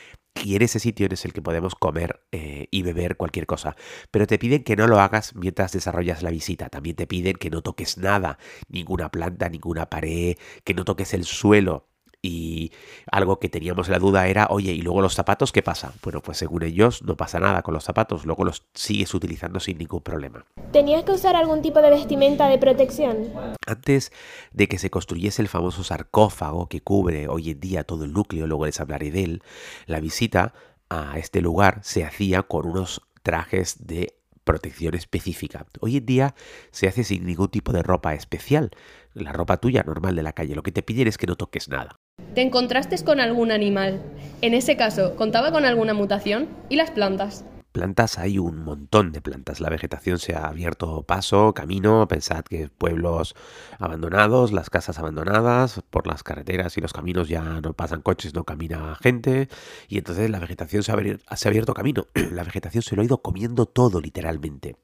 y 0.43 0.55
en 0.55 0.61
ese 0.61 0.79
sitio 0.79 1.07
es 1.09 1.25
el 1.25 1.33
que 1.33 1.41
podemos 1.41 1.75
comer 1.75 2.21
eh, 2.31 2.67
y 2.71 2.81
beber 2.81 3.17
cualquier 3.17 3.45
cosa. 3.45 3.75
Pero 4.11 4.27
te 4.27 4.39
piden 4.39 4.63
que 4.63 4.75
no 4.75 4.87
lo 4.87 4.99
hagas 4.99 5.35
mientras 5.35 5.71
desarrollas 5.71 6.23
la 6.23 6.31
visita. 6.31 6.69
También 6.69 6.95
te 6.95 7.07
piden 7.07 7.35
que 7.35 7.49
no 7.49 7.61
toques 7.61 7.97
nada, 7.97 8.39
ninguna 8.67 9.09
planta, 9.09 9.49
ninguna 9.49 9.89
pared, 9.89 10.35
que 10.63 10.73
no 10.73 10.85
toques 10.85 11.13
el 11.13 11.25
suelo. 11.25 11.87
Y 12.25 12.71
algo 13.11 13.37
que 13.37 13.49
teníamos 13.49 13.89
la 13.89 13.99
duda 13.99 14.27
era, 14.27 14.47
oye, 14.49 14.71
¿y 14.71 14.81
luego 14.81 15.01
los 15.01 15.13
zapatos 15.13 15.51
qué 15.51 15.61
pasa? 15.61 15.91
Bueno, 16.01 16.21
pues 16.21 16.37
según 16.37 16.63
ellos 16.63 17.03
no 17.03 17.17
pasa 17.17 17.37
nada 17.41 17.63
con 17.63 17.73
los 17.73 17.83
zapatos, 17.83 18.25
luego 18.25 18.45
los 18.45 18.63
sigues 18.73 19.13
utilizando 19.13 19.59
sin 19.59 19.77
ningún 19.77 19.99
problema. 19.99 20.45
¿Tenías 20.71 21.03
que 21.03 21.11
usar 21.11 21.35
algún 21.35 21.61
tipo 21.61 21.81
de 21.81 21.89
vestimenta 21.89 22.47
de 22.47 22.57
protección? 22.59 23.29
Antes 23.67 24.13
de 24.53 24.69
que 24.69 24.77
se 24.77 24.89
construyese 24.89 25.41
el 25.41 25.49
famoso 25.49 25.83
sarcófago 25.83 26.69
que 26.69 26.79
cubre 26.79 27.27
hoy 27.27 27.49
en 27.49 27.59
día 27.59 27.83
todo 27.83 28.05
el 28.05 28.13
núcleo, 28.13 28.47
luego 28.47 28.67
les 28.67 28.79
hablaré 28.79 29.11
de 29.11 29.23
él, 29.25 29.43
la 29.85 29.99
visita 29.99 30.53
a 30.89 31.17
este 31.17 31.41
lugar 31.41 31.79
se 31.83 32.05
hacía 32.05 32.43
con 32.43 32.67
unos 32.67 33.01
trajes 33.21 33.85
de 33.85 34.15
protección 34.43 34.93
específica. 34.95 35.65
Hoy 35.79 35.97
en 35.97 36.05
día 36.05 36.35
se 36.71 36.87
hace 36.87 37.03
sin 37.03 37.25
ningún 37.25 37.49
tipo 37.49 37.71
de 37.71 37.83
ropa 37.83 38.13
especial, 38.13 38.71
la 39.13 39.31
ropa 39.31 39.57
tuya 39.57 39.83
normal 39.83 40.15
de 40.15 40.23
la 40.23 40.33
calle. 40.33 40.55
Lo 40.55 40.63
que 40.63 40.71
te 40.71 40.83
piden 40.83 41.07
es 41.07 41.17
que 41.17 41.27
no 41.27 41.35
toques 41.35 41.69
nada. 41.69 41.95
¿Te 42.35 42.41
encontraste 42.41 43.03
con 43.03 43.19
algún 43.19 43.51
animal? 43.51 44.01
En 44.41 44.53
ese 44.53 44.77
caso, 44.77 45.15
¿contaba 45.15 45.51
con 45.51 45.65
alguna 45.65 45.93
mutación? 45.93 46.47
¿Y 46.69 46.75
las 46.75 46.91
plantas? 46.91 47.45
Plantas 47.73 48.17
hay 48.19 48.39
un 48.39 48.63
montón 48.63 49.11
de 49.11 49.19
plantas. 49.19 49.59
La 49.59 49.69
vegetación 49.69 50.19
se 50.19 50.35
ha 50.35 50.45
abierto 50.45 51.03
paso, 51.03 51.53
camino. 51.53 52.07
Pensad 52.07 52.45
que 52.45 52.69
pueblos 52.69 53.35
abandonados, 53.79 54.53
las 54.53 54.69
casas 54.69 54.99
abandonadas, 54.99 55.81
por 55.89 56.07
las 56.07 56.23
carreteras 56.23 56.77
y 56.77 56.81
los 56.81 56.93
caminos 56.93 57.27
ya 57.27 57.59
no 57.59 57.73
pasan 57.73 58.01
coches, 58.01 58.33
no 58.33 58.45
camina 58.45 58.95
gente. 58.95 59.49
Y 59.89 59.97
entonces 59.97 60.29
la 60.29 60.39
vegetación 60.39 60.83
se 60.83 60.91
ha, 60.91 60.95
abierto 60.95 61.73
camino. 61.73 62.07
la 62.31 62.43
vegetación 62.43 62.83
se 62.83 62.95
lo 62.95 63.01
ha 63.01 63.05
ido 63.05 63.21
comiendo 63.21 63.65
todo, 63.65 63.99
literalmente. 63.99 64.77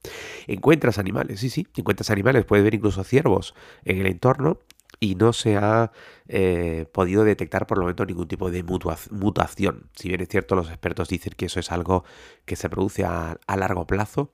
Encuentras 0.47 0.97
animales, 0.97 1.39
sí, 1.39 1.49
sí, 1.49 1.67
encuentras 1.75 2.09
animales. 2.09 2.43
Puedes 2.43 2.65
ver 2.65 2.73
incluso 2.73 3.03
ciervos 3.03 3.53
en 3.85 3.99
el 3.99 4.07
entorno 4.07 4.59
y 4.99 5.15
no 5.15 5.33
se 5.33 5.57
ha 5.57 5.91
eh, 6.27 6.85
podido 6.91 7.23
detectar 7.23 7.67
por 7.67 7.77
lo 7.77 7.85
menos 7.85 8.07
ningún 8.07 8.27
tipo 8.27 8.51
de 8.51 8.63
mutación. 8.63 9.89
Si 9.95 10.09
bien 10.09 10.21
es 10.21 10.29
cierto, 10.29 10.55
los 10.55 10.69
expertos 10.69 11.09
dicen 11.09 11.33
que 11.37 11.45
eso 11.45 11.59
es 11.59 11.71
algo 11.71 12.03
que 12.45 12.55
se 12.55 12.69
produce 12.69 13.05
a, 13.05 13.39
largo 13.47 13.87
plazo, 13.87 14.31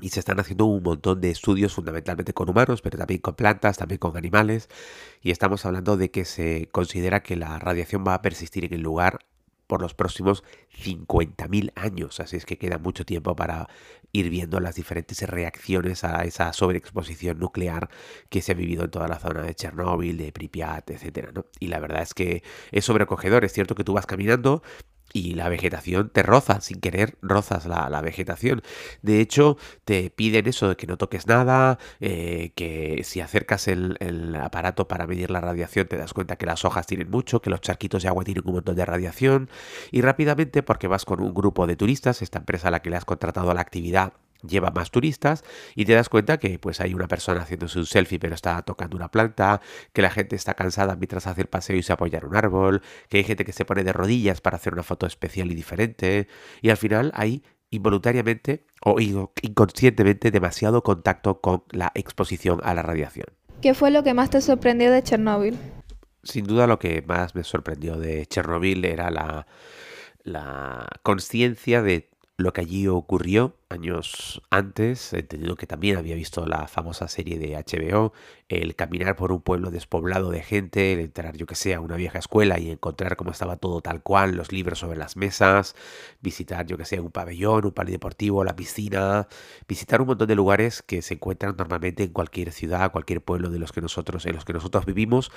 y 0.00 0.10
se 0.10 0.20
están 0.20 0.38
haciendo 0.38 0.66
un 0.66 0.84
montón 0.84 1.20
de 1.20 1.30
estudios 1.30 1.74
fundamentalmente 1.74 2.32
con 2.32 2.48
humanos, 2.48 2.82
pero 2.82 2.98
también 2.98 3.20
con 3.20 3.34
plantas, 3.34 3.78
también 3.78 3.98
con 3.98 4.16
animales. 4.16 4.68
Y 5.22 5.32
estamos 5.32 5.66
hablando 5.66 5.96
de 5.96 6.12
que 6.12 6.24
se 6.24 6.68
considera 6.70 7.22
que 7.24 7.34
la 7.34 7.58
radiación 7.58 8.04
va 8.06 8.14
a 8.14 8.22
persistir 8.22 8.64
en 8.64 8.74
el 8.74 8.82
lugar 8.82 9.18
por 9.68 9.82
los 9.82 9.94
próximos 9.94 10.42
50.000 10.82 11.72
años. 11.76 12.18
Así 12.18 12.36
es 12.36 12.44
que 12.44 12.58
queda 12.58 12.78
mucho 12.78 13.04
tiempo 13.04 13.36
para 13.36 13.68
ir 14.12 14.30
viendo 14.30 14.58
las 14.58 14.74
diferentes 14.74 15.22
reacciones 15.28 16.02
a 16.02 16.24
esa 16.24 16.52
sobreexposición 16.52 17.38
nuclear 17.38 17.90
que 18.30 18.42
se 18.42 18.52
ha 18.52 18.54
vivido 18.54 18.84
en 18.84 18.90
toda 18.90 19.06
la 19.06 19.20
zona 19.20 19.42
de 19.42 19.54
Chernóbil, 19.54 20.16
de 20.16 20.32
Pripyat, 20.32 20.90
etc. 20.90 21.38
Y 21.60 21.68
la 21.68 21.78
verdad 21.78 22.02
es 22.02 22.14
que 22.14 22.42
es 22.72 22.84
sobrecogedor. 22.84 23.44
Es 23.44 23.52
cierto 23.52 23.74
que 23.74 23.84
tú 23.84 23.92
vas 23.92 24.06
caminando 24.06 24.62
y 25.12 25.34
la 25.34 25.48
vegetación 25.48 26.10
te 26.10 26.22
roza, 26.22 26.60
sin 26.60 26.80
querer 26.80 27.16
rozas 27.22 27.66
la, 27.66 28.00
vegetación. 28.00 28.62
De 29.02 29.20
hecho, 29.20 29.56
te 29.84 30.10
piden 30.10 30.46
eso 30.46 30.68
de 30.68 30.76
que 30.76 30.86
no 30.86 30.96
toques 30.96 31.26
nada, 31.26 31.78
eh, 32.00 32.52
que 32.54 33.02
si 33.04 33.20
acercas 33.20 33.68
el, 33.68 33.96
el, 34.00 34.34
aparato 34.36 34.88
para 34.88 35.06
medir 35.06 35.30
la 35.30 35.40
radiación 35.40 35.88
te 35.88 35.96
das 35.96 36.14
cuenta 36.14 36.36
que 36.36 36.46
las 36.46 36.64
hojas 36.64 36.86
tienen 36.86 37.10
mucho, 37.10 37.40
que 37.42 37.50
los 37.50 37.60
charquitos 37.60 38.02
de 38.02 38.08
agua 38.08 38.24
tienen 38.24 38.44
un 38.46 38.54
montón 38.54 38.76
de 38.76 38.84
radiación 38.84 39.50
y 39.90 40.00
rápidamente 40.02 40.62
porque 40.62 40.86
vas 40.86 41.04
con 41.04 41.20
un 41.20 41.34
grupo 41.34 41.66
de 41.66 41.76
turistas, 41.76 42.22
esta 42.22 42.38
empresa 42.38 42.68
a 42.68 42.70
la 42.70 42.82
que 42.82 42.90
le 42.90 42.96
has 42.96 43.04
contratado 43.04 43.52
la 43.54 43.60
actividad 43.60 44.12
lleva 44.42 44.70
más 44.70 44.90
turistas 44.90 45.44
y 45.74 45.84
te 45.84 45.94
das 45.94 46.08
cuenta 46.08 46.38
que 46.38 46.58
pues 46.58 46.80
hay 46.80 46.94
una 46.94 47.08
persona 47.08 47.42
haciéndose 47.42 47.78
un 47.78 47.86
selfie 47.86 48.18
pero 48.18 48.34
está 48.34 48.62
tocando 48.62 48.96
una 48.96 49.10
planta, 49.10 49.60
que 49.92 50.02
la 50.02 50.10
gente 50.10 50.36
está 50.36 50.54
cansada 50.54 50.96
mientras 50.96 51.26
hace 51.26 51.42
el 51.42 51.48
paseo 51.48 51.76
y 51.76 51.82
se 51.82 51.92
apoya 51.92 52.18
en 52.18 52.26
un 52.26 52.36
árbol, 52.36 52.82
que 53.08 53.18
hay 53.18 53.24
gente 53.24 53.44
que 53.44 53.52
se 53.52 53.64
pone 53.64 53.84
de 53.84 53.92
rodillas 53.92 54.40
para 54.40 54.56
hacer 54.56 54.72
una 54.72 54.82
foto 54.82 55.06
especial 55.06 55.50
y 55.50 55.54
diferente 55.54 56.28
y 56.62 56.70
al 56.70 56.76
final 56.76 57.12
hay 57.14 57.42
involuntariamente 57.70 58.64
o 58.82 58.98
inconscientemente 59.00 60.30
demasiado 60.30 60.82
contacto 60.82 61.40
con 61.40 61.64
la 61.70 61.92
exposición 61.94 62.60
a 62.64 62.74
la 62.74 62.82
radiación. 62.82 63.26
¿Qué 63.60 63.74
fue 63.74 63.90
lo 63.90 64.02
que 64.02 64.14
más 64.14 64.30
te 64.30 64.40
sorprendió 64.40 64.90
de 64.90 65.02
Chernóbil? 65.02 65.58
Sin 66.22 66.46
duda 66.46 66.66
lo 66.66 66.78
que 66.78 67.02
más 67.02 67.34
me 67.34 67.44
sorprendió 67.44 67.96
de 67.96 68.26
Chernóbil 68.26 68.84
era 68.84 69.10
la, 69.10 69.46
la 70.22 70.86
conciencia 71.02 71.82
de 71.82 72.08
lo 72.36 72.52
que 72.52 72.60
allí 72.60 72.86
ocurrió 72.86 73.57
años 73.70 74.40
antes, 74.50 75.12
entendido 75.12 75.54
que 75.56 75.66
también 75.66 75.98
había 75.98 76.14
visto 76.14 76.46
la 76.46 76.66
famosa 76.68 77.06
serie 77.06 77.38
de 77.38 77.54
HBO, 77.54 78.12
el 78.48 78.74
caminar 78.74 79.14
por 79.14 79.30
un 79.30 79.42
pueblo 79.42 79.70
despoblado 79.70 80.30
de 80.30 80.42
gente, 80.42 80.94
el 80.94 81.00
entrar, 81.00 81.36
yo 81.36 81.44
que 81.44 81.54
sé, 81.54 81.74
a 81.74 81.80
una 81.80 81.96
vieja 81.96 82.18
escuela 82.18 82.58
y 82.58 82.70
encontrar 82.70 83.16
cómo 83.16 83.30
estaba 83.30 83.56
todo 83.56 83.82
tal 83.82 84.02
cual, 84.02 84.36
los 84.36 84.52
libros 84.52 84.78
sobre 84.78 84.96
las 84.96 85.16
mesas, 85.16 85.76
visitar, 86.20 86.66
yo 86.66 86.78
que 86.78 86.86
sé, 86.86 86.98
un 87.00 87.10
pabellón, 87.10 87.66
un 87.66 87.72
polideportivo, 87.72 88.42
la 88.42 88.56
piscina, 88.56 89.28
visitar 89.68 90.00
un 90.00 90.08
montón 90.08 90.28
de 90.28 90.34
lugares 90.34 90.82
que 90.82 91.02
se 91.02 91.14
encuentran 91.14 91.54
normalmente 91.58 92.04
en 92.04 92.12
cualquier 92.12 92.52
ciudad, 92.52 92.90
cualquier 92.90 93.22
pueblo 93.22 93.50
de 93.50 93.58
los 93.58 93.72
que 93.72 93.82
nosotros, 93.82 94.24
en 94.24 94.34
los 94.34 94.46
que 94.46 94.54
nosotros 94.54 94.86
vivimos, 94.86 95.30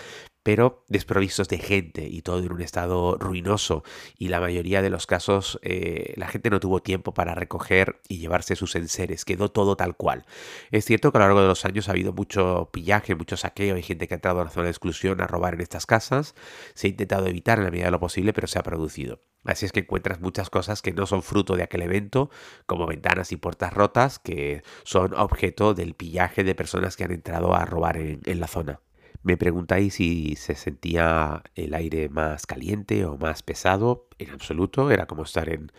pero 0.43 0.85
desprovistos 0.87 1.49
de 1.49 1.57
gente 1.57 2.07
y 2.07 2.21
todo 2.21 2.39
en 2.39 2.53
un 2.53 2.61
estado 2.61 3.17
ruinoso. 3.17 3.83
Y 4.17 4.29
la 4.29 4.39
mayoría 4.39 4.81
de 4.81 4.89
los 4.89 5.05
casos 5.05 5.59
eh, 5.63 6.13
la 6.15 6.27
gente 6.27 6.49
no 6.49 6.61
tuvo 6.61 6.81
tiempo 6.81 7.13
para 7.13 7.35
recoger 7.35 7.99
y 8.07 8.20
llevarse 8.21 8.55
sus 8.55 8.75
enseres, 8.75 9.25
quedó 9.25 9.51
todo 9.51 9.75
tal 9.75 9.95
cual. 9.97 10.25
Es 10.71 10.85
cierto 10.85 11.11
que 11.11 11.17
a 11.17 11.21
lo 11.21 11.25
largo 11.27 11.41
de 11.41 11.47
los 11.47 11.65
años 11.65 11.89
ha 11.89 11.91
habido 11.91 12.13
mucho 12.13 12.69
pillaje, 12.71 13.15
mucho 13.15 13.35
saqueo, 13.35 13.75
hay 13.75 13.83
gente 13.83 14.07
que 14.07 14.13
ha 14.13 14.17
entrado 14.17 14.39
a 14.39 14.45
la 14.45 14.49
zona 14.49 14.65
de 14.65 14.71
exclusión 14.71 15.19
a 15.21 15.27
robar 15.27 15.55
en 15.55 15.61
estas 15.61 15.85
casas, 15.85 16.35
se 16.73 16.87
ha 16.87 16.89
intentado 16.89 17.27
evitar 17.27 17.57
en 17.57 17.65
la 17.65 17.71
medida 17.71 17.85
de 17.85 17.91
lo 17.91 17.99
posible, 17.99 18.31
pero 18.33 18.47
se 18.47 18.59
ha 18.59 18.63
producido. 18.63 19.19
Así 19.43 19.65
es 19.65 19.71
que 19.71 19.81
encuentras 19.81 20.21
muchas 20.21 20.49
cosas 20.49 20.81
que 20.81 20.93
no 20.93 21.07
son 21.07 21.23
fruto 21.23 21.55
de 21.55 21.63
aquel 21.63 21.81
evento, 21.81 22.29
como 22.67 22.85
ventanas 22.85 23.31
y 23.31 23.37
puertas 23.37 23.73
rotas, 23.73 24.19
que 24.19 24.63
son 24.83 25.13
objeto 25.15 25.73
del 25.73 25.95
pillaje 25.95 26.43
de 26.43 26.55
personas 26.55 26.95
que 26.95 27.03
han 27.03 27.11
entrado 27.11 27.55
a 27.55 27.65
robar 27.65 27.97
en, 27.97 28.21
en 28.25 28.39
la 28.39 28.47
zona. 28.47 28.79
Me 29.23 29.37
preguntáis 29.37 29.95
si 29.95 30.35
se 30.35 30.55
sentía 30.55 31.43
el 31.55 31.75
aire 31.75 32.09
más 32.09 32.47
caliente 32.47 33.05
o 33.05 33.17
más 33.17 33.43
pesado. 33.43 34.07
En 34.17 34.31
absoluto, 34.31 34.89
era 34.89 35.05
como 35.05 35.23
estar 35.23 35.47
en, 35.49 35.71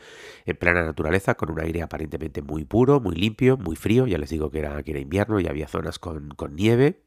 en 0.47 0.57
plena 0.57 0.85
naturaleza 0.85 1.35
con 1.35 1.51
un 1.51 1.61
aire 1.61 1.83
aparentemente 1.83 2.41
muy 2.41 2.65
puro, 2.65 3.01
muy 3.01 3.17
limpio, 3.17 3.57
muy 3.57 3.75
frío. 3.75 4.07
Ya 4.07 4.19
les 4.19 4.31
digo 4.31 4.51
que 4.51 4.61
era, 4.61 4.83
que 4.83 4.99
invierno 4.99 5.41
y 5.41 5.49
había 5.49 5.67
zonas 5.67 5.99
con, 5.99 6.35
nieve. 6.51 7.03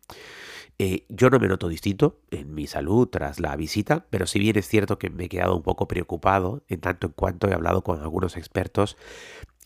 Eh, 0.77 1.05
yo 1.07 1.29
no 1.29 1.39
me 1.39 1.47
noto 1.47 1.69
distinto 1.69 2.19
en 2.31 2.53
mi 2.53 2.67
salud 2.67 3.07
tras 3.07 3.39
la 3.39 3.55
visita, 3.55 4.05
pero 4.09 4.27
si 4.27 4.39
bien 4.39 4.57
es 4.57 4.67
cierto 4.67 4.99
que 4.99 5.09
me 5.09 5.25
he 5.25 5.29
quedado 5.29 5.55
un 5.55 5.63
poco 5.63 5.87
preocupado 5.87 6.63
en 6.67 6.81
tanto 6.81 7.07
en 7.07 7.13
cuanto 7.13 7.47
he 7.47 7.53
hablado 7.53 7.81
con 7.81 8.01
algunos 8.01 8.35
expertos 8.35 8.97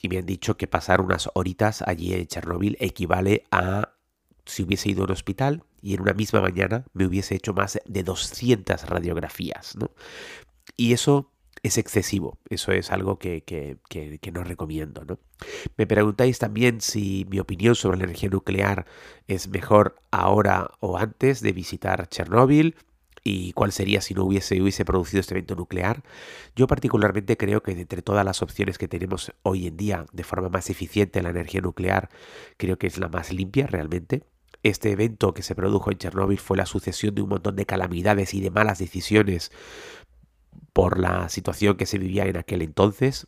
y 0.02 0.08
me 0.08 0.20
han 0.20 0.28
dicho 0.28 0.56
que 0.56 0.68
pasar 0.68 1.02
unas 1.02 1.30
horitas 1.34 1.82
allí 1.82 2.14
en 2.14 2.28
Chernobyl 2.28 2.78
equivale 2.80 3.44
a 3.50 3.96
si 4.50 4.64
hubiese 4.64 4.90
ido 4.90 5.02
a 5.02 5.06
un 5.06 5.12
hospital 5.12 5.64
y 5.82 5.94
en 5.94 6.02
una 6.02 6.14
misma 6.14 6.42
mañana 6.42 6.86
me 6.94 7.06
hubiese 7.06 7.36
hecho 7.36 7.54
más 7.54 7.80
de 7.86 8.04
200 8.04 8.90
radiografías, 8.90 9.76
¿no? 9.76 9.92
Y 10.76 10.94
eso 10.94 11.32
es 11.62 11.78
excesivo, 11.78 12.40
eso 12.50 12.72
es 12.72 12.92
algo 12.92 13.20
que, 13.20 13.44
que, 13.44 13.78
que, 13.90 14.32
no 14.32 14.44
recomiendo, 14.44 15.04
¿no? 15.06 15.20
Me 15.78 15.86
preguntáis 15.86 16.40
también 16.40 16.82
si 16.82 17.26
mi 17.30 17.40
opinión 17.40 17.76
sobre 17.76 17.98
la 17.98 18.06
energía 18.06 18.30
nuclear 18.30 18.86
es 19.28 19.50
mejor 19.50 19.96
ahora 20.12 20.72
o 20.80 20.98
antes 20.98 21.42
de 21.42 21.52
visitar 21.52 22.08
Chernóbil 22.08 22.76
y 23.24 23.54
cuál 23.54 23.72
sería 23.72 24.02
si 24.02 24.14
no 24.14 24.24
hubiese, 24.24 24.62
hubiese 24.62 24.86
producido 24.86 25.20
este 25.20 25.34
evento 25.34 25.56
nuclear. 25.56 26.04
Yo 26.56 26.68
particularmente 26.68 27.38
creo 27.38 27.62
que 27.62 27.72
entre 27.72 28.02
todas 28.02 28.26
las 28.26 28.42
opciones 28.42 28.78
que 28.78 28.88
tenemos 28.88 29.34
hoy 29.44 29.68
en 29.68 29.78
día 29.78 30.06
de 30.14 30.24
forma 30.24 30.50
más 30.50 30.70
eficiente 30.70 31.22
la 31.22 31.30
energía 31.30 31.62
nuclear, 31.62 32.10
creo 32.58 32.78
que 32.78 32.88
es 32.88 32.98
la 32.98 33.10
más 33.10 33.34
limpia 33.34 33.68
realmente. 33.68 34.24
Este 34.64 34.92
evento 34.92 35.34
que 35.34 35.44
se 35.44 35.56
produjo 35.56 35.92
en 35.92 35.98
Chernóbil 35.98 36.40
fue 36.40 36.58
la 36.58 36.66
sucesión 36.66 37.16
de 37.16 37.22
un 37.22 37.30
montón 37.30 37.56
de 37.56 37.66
calamidades 37.66 38.34
y 38.34 38.42
de 38.42 38.52
malas 38.52 38.80
decisiones 38.80 39.52
por 40.74 41.00
la 41.00 41.30
situación 41.30 41.78
que 41.78 41.86
se 41.86 41.98
vivía 41.98 42.26
en 42.26 42.38
aquel 42.38 42.62
entonces 42.62 43.28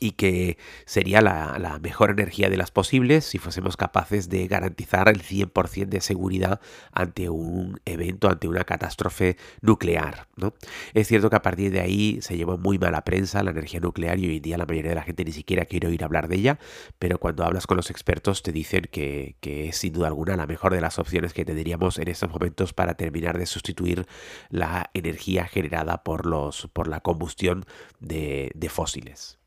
y 0.00 0.12
que 0.12 0.58
sería 0.86 1.20
la, 1.20 1.78
mejor 1.82 2.10
energía 2.10 2.50
de 2.50 2.56
las 2.56 2.70
posibles 2.70 3.24
si 3.24 3.38
fuésemos 3.38 3.76
capaces 3.76 4.28
de 4.28 4.46
garantizar 4.48 5.08
el 5.08 5.22
100% 5.22 5.86
de 5.86 6.00
seguridad 6.00 6.60
ante 6.92 7.28
un 7.28 7.80
evento, 7.84 8.28
ante 8.28 8.48
una 8.48 8.64
catástrofe 8.64 9.36
nuclear. 9.60 10.28
¿no? 10.36 10.54
Es 10.94 11.08
cierto 11.08 11.30
que 11.30 11.36
a 11.36 11.42
partir 11.42 11.70
de 11.70 11.80
ahí 11.80 12.18
se 12.20 12.36
llevó 12.36 12.58
muy 12.58 12.78
mala 12.78 13.02
prensa 13.04 13.42
la 13.42 13.50
energía 13.50 13.80
nuclear 13.80 14.18
y 14.18 14.28
hoy 14.28 14.36
en 14.36 14.42
día 14.42 14.58
la 14.58 14.66
mayoría 14.66 14.90
de 14.90 14.96
la 14.96 15.02
gente 15.02 15.24
ni 15.24 15.32
siquiera 15.32 15.64
quiere 15.64 15.88
oír 15.88 16.04
hablar 16.04 16.28
de 16.28 16.36
ella, 16.36 16.58
pero 16.98 17.18
cuando 17.18 17.44
hablas 17.44 17.66
con 17.66 17.76
los 17.76 17.90
expertos 17.90 18.42
te 18.42 18.52
dicen 18.52 18.88
que, 18.90 19.36
es 19.42 19.76
sin 19.76 19.92
duda 19.92 20.08
alguna 20.08 20.36
la 20.36 20.46
mejor 20.46 20.74
de 20.74 20.80
las 20.80 20.98
opciones 20.98 21.32
que 21.32 21.44
tendríamos 21.44 21.98
en 21.98 22.08
estos 22.08 22.30
momentos 22.30 22.72
para 22.72 22.94
terminar 22.94 23.38
de 23.38 23.46
sustituir 23.46 24.06
la 24.50 24.90
energía 24.94 25.46
generada 25.46 26.02
por, 26.04 26.26
los, 26.26 26.68
por 26.72 26.88
la 26.88 27.00
combustión 27.00 27.64
de 28.00 28.68
fósiles. 28.70 29.37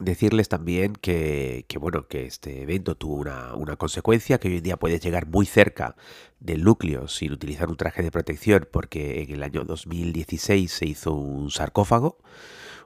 Decirles 0.00 0.48
también 0.48 0.94
que, 0.94 1.66
bueno, 1.78 2.08
que 2.08 2.24
este 2.24 2.62
evento 2.62 2.96
tuvo 2.96 3.16
una, 3.16 3.54
una, 3.54 3.76
consecuencia, 3.76 4.40
que 4.40 4.48
hoy 4.48 4.56
en 4.56 4.62
día 4.62 4.78
puedes 4.78 5.02
llegar 5.02 5.26
muy 5.26 5.44
cerca 5.44 5.94
del 6.40 6.64
núcleo 6.64 7.06
sin 7.06 7.32
utilizar 7.32 7.68
un 7.68 7.76
traje 7.76 8.02
de 8.02 8.10
protección, 8.10 8.66
porque 8.72 9.22
en 9.22 9.30
el 9.30 9.42
año 9.42 9.64
2016 9.64 10.72
se 10.72 10.86
hizo 10.86 11.12
un 11.12 11.50
sarcófago, 11.50 12.16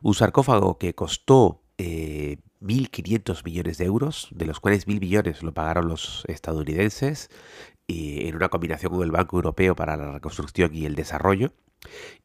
un 0.02 0.14
sarcófago 0.14 0.76
que 0.76 0.96
costó 0.96 1.62
1.500 1.78 3.38
eh, 3.38 3.42
millones 3.44 3.78
de 3.78 3.84
euros, 3.84 4.28
de 4.32 4.46
los 4.46 4.58
cuales 4.58 4.88
1.000 4.88 5.00
millones 5.00 5.42
lo 5.44 5.54
pagaron 5.54 5.86
los 5.86 6.24
estadounidenses, 6.26 7.30
en 7.86 8.34
una 8.34 8.48
combinación 8.48 8.92
con 8.92 9.02
el 9.02 9.10
Banco 9.10 9.36
Europeo 9.36 9.76
para 9.76 9.96
la 9.96 10.12
Reconstrucción 10.12 10.74
y 10.74 10.86
el 10.86 10.94
Desarrollo. 10.94 11.52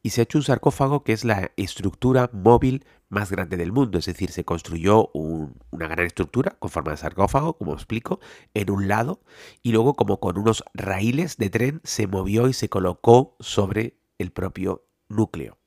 Y 0.02 0.10
se 0.10 0.20
ha 0.20 0.24
hecho 0.24 0.38
un 0.38 0.44
sarcófago 0.44 1.04
que 1.04 1.12
es 1.12 1.24
la 1.24 1.52
estructura 1.56 2.30
móvil 2.32 2.84
más 3.08 3.30
grande 3.30 3.56
del 3.56 3.72
mundo. 3.72 3.98
Es 3.98 4.06
decir, 4.06 4.30
se 4.30 4.44
construyó 4.44 5.10
una 5.12 5.88
gran 5.88 6.06
estructura 6.06 6.56
con 6.58 6.70
forma 6.70 6.92
de 6.92 6.96
sarcófago, 6.96 7.54
como 7.54 7.74
explico, 7.74 8.20
en 8.54 8.70
un 8.70 8.88
lado 8.88 9.20
y 9.62 9.72
luego 9.72 9.94
como 9.94 10.20
con 10.20 10.38
unos 10.38 10.64
raíles 10.74 11.36
de 11.36 11.50
tren 11.50 11.80
se 11.84 12.06
movió 12.06 12.48
y 12.48 12.52
se 12.52 12.68
colocó 12.68 13.36
sobre 13.40 13.98
el 14.18 14.30
propio 14.30 14.86
núcleo. 15.08 15.58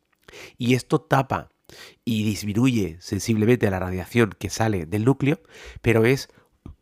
Y 0.58 0.74
esto 0.74 1.02
tapa 1.02 1.50
y 2.06 2.24
disminuye 2.24 2.98
sensiblemente 3.00 3.70
la 3.70 3.80
radiación 3.80 4.36
que 4.38 4.50
sale 4.50 4.86
del 4.86 5.06
núcleo, 5.06 5.42
pero 5.82 6.06
es 6.06 6.30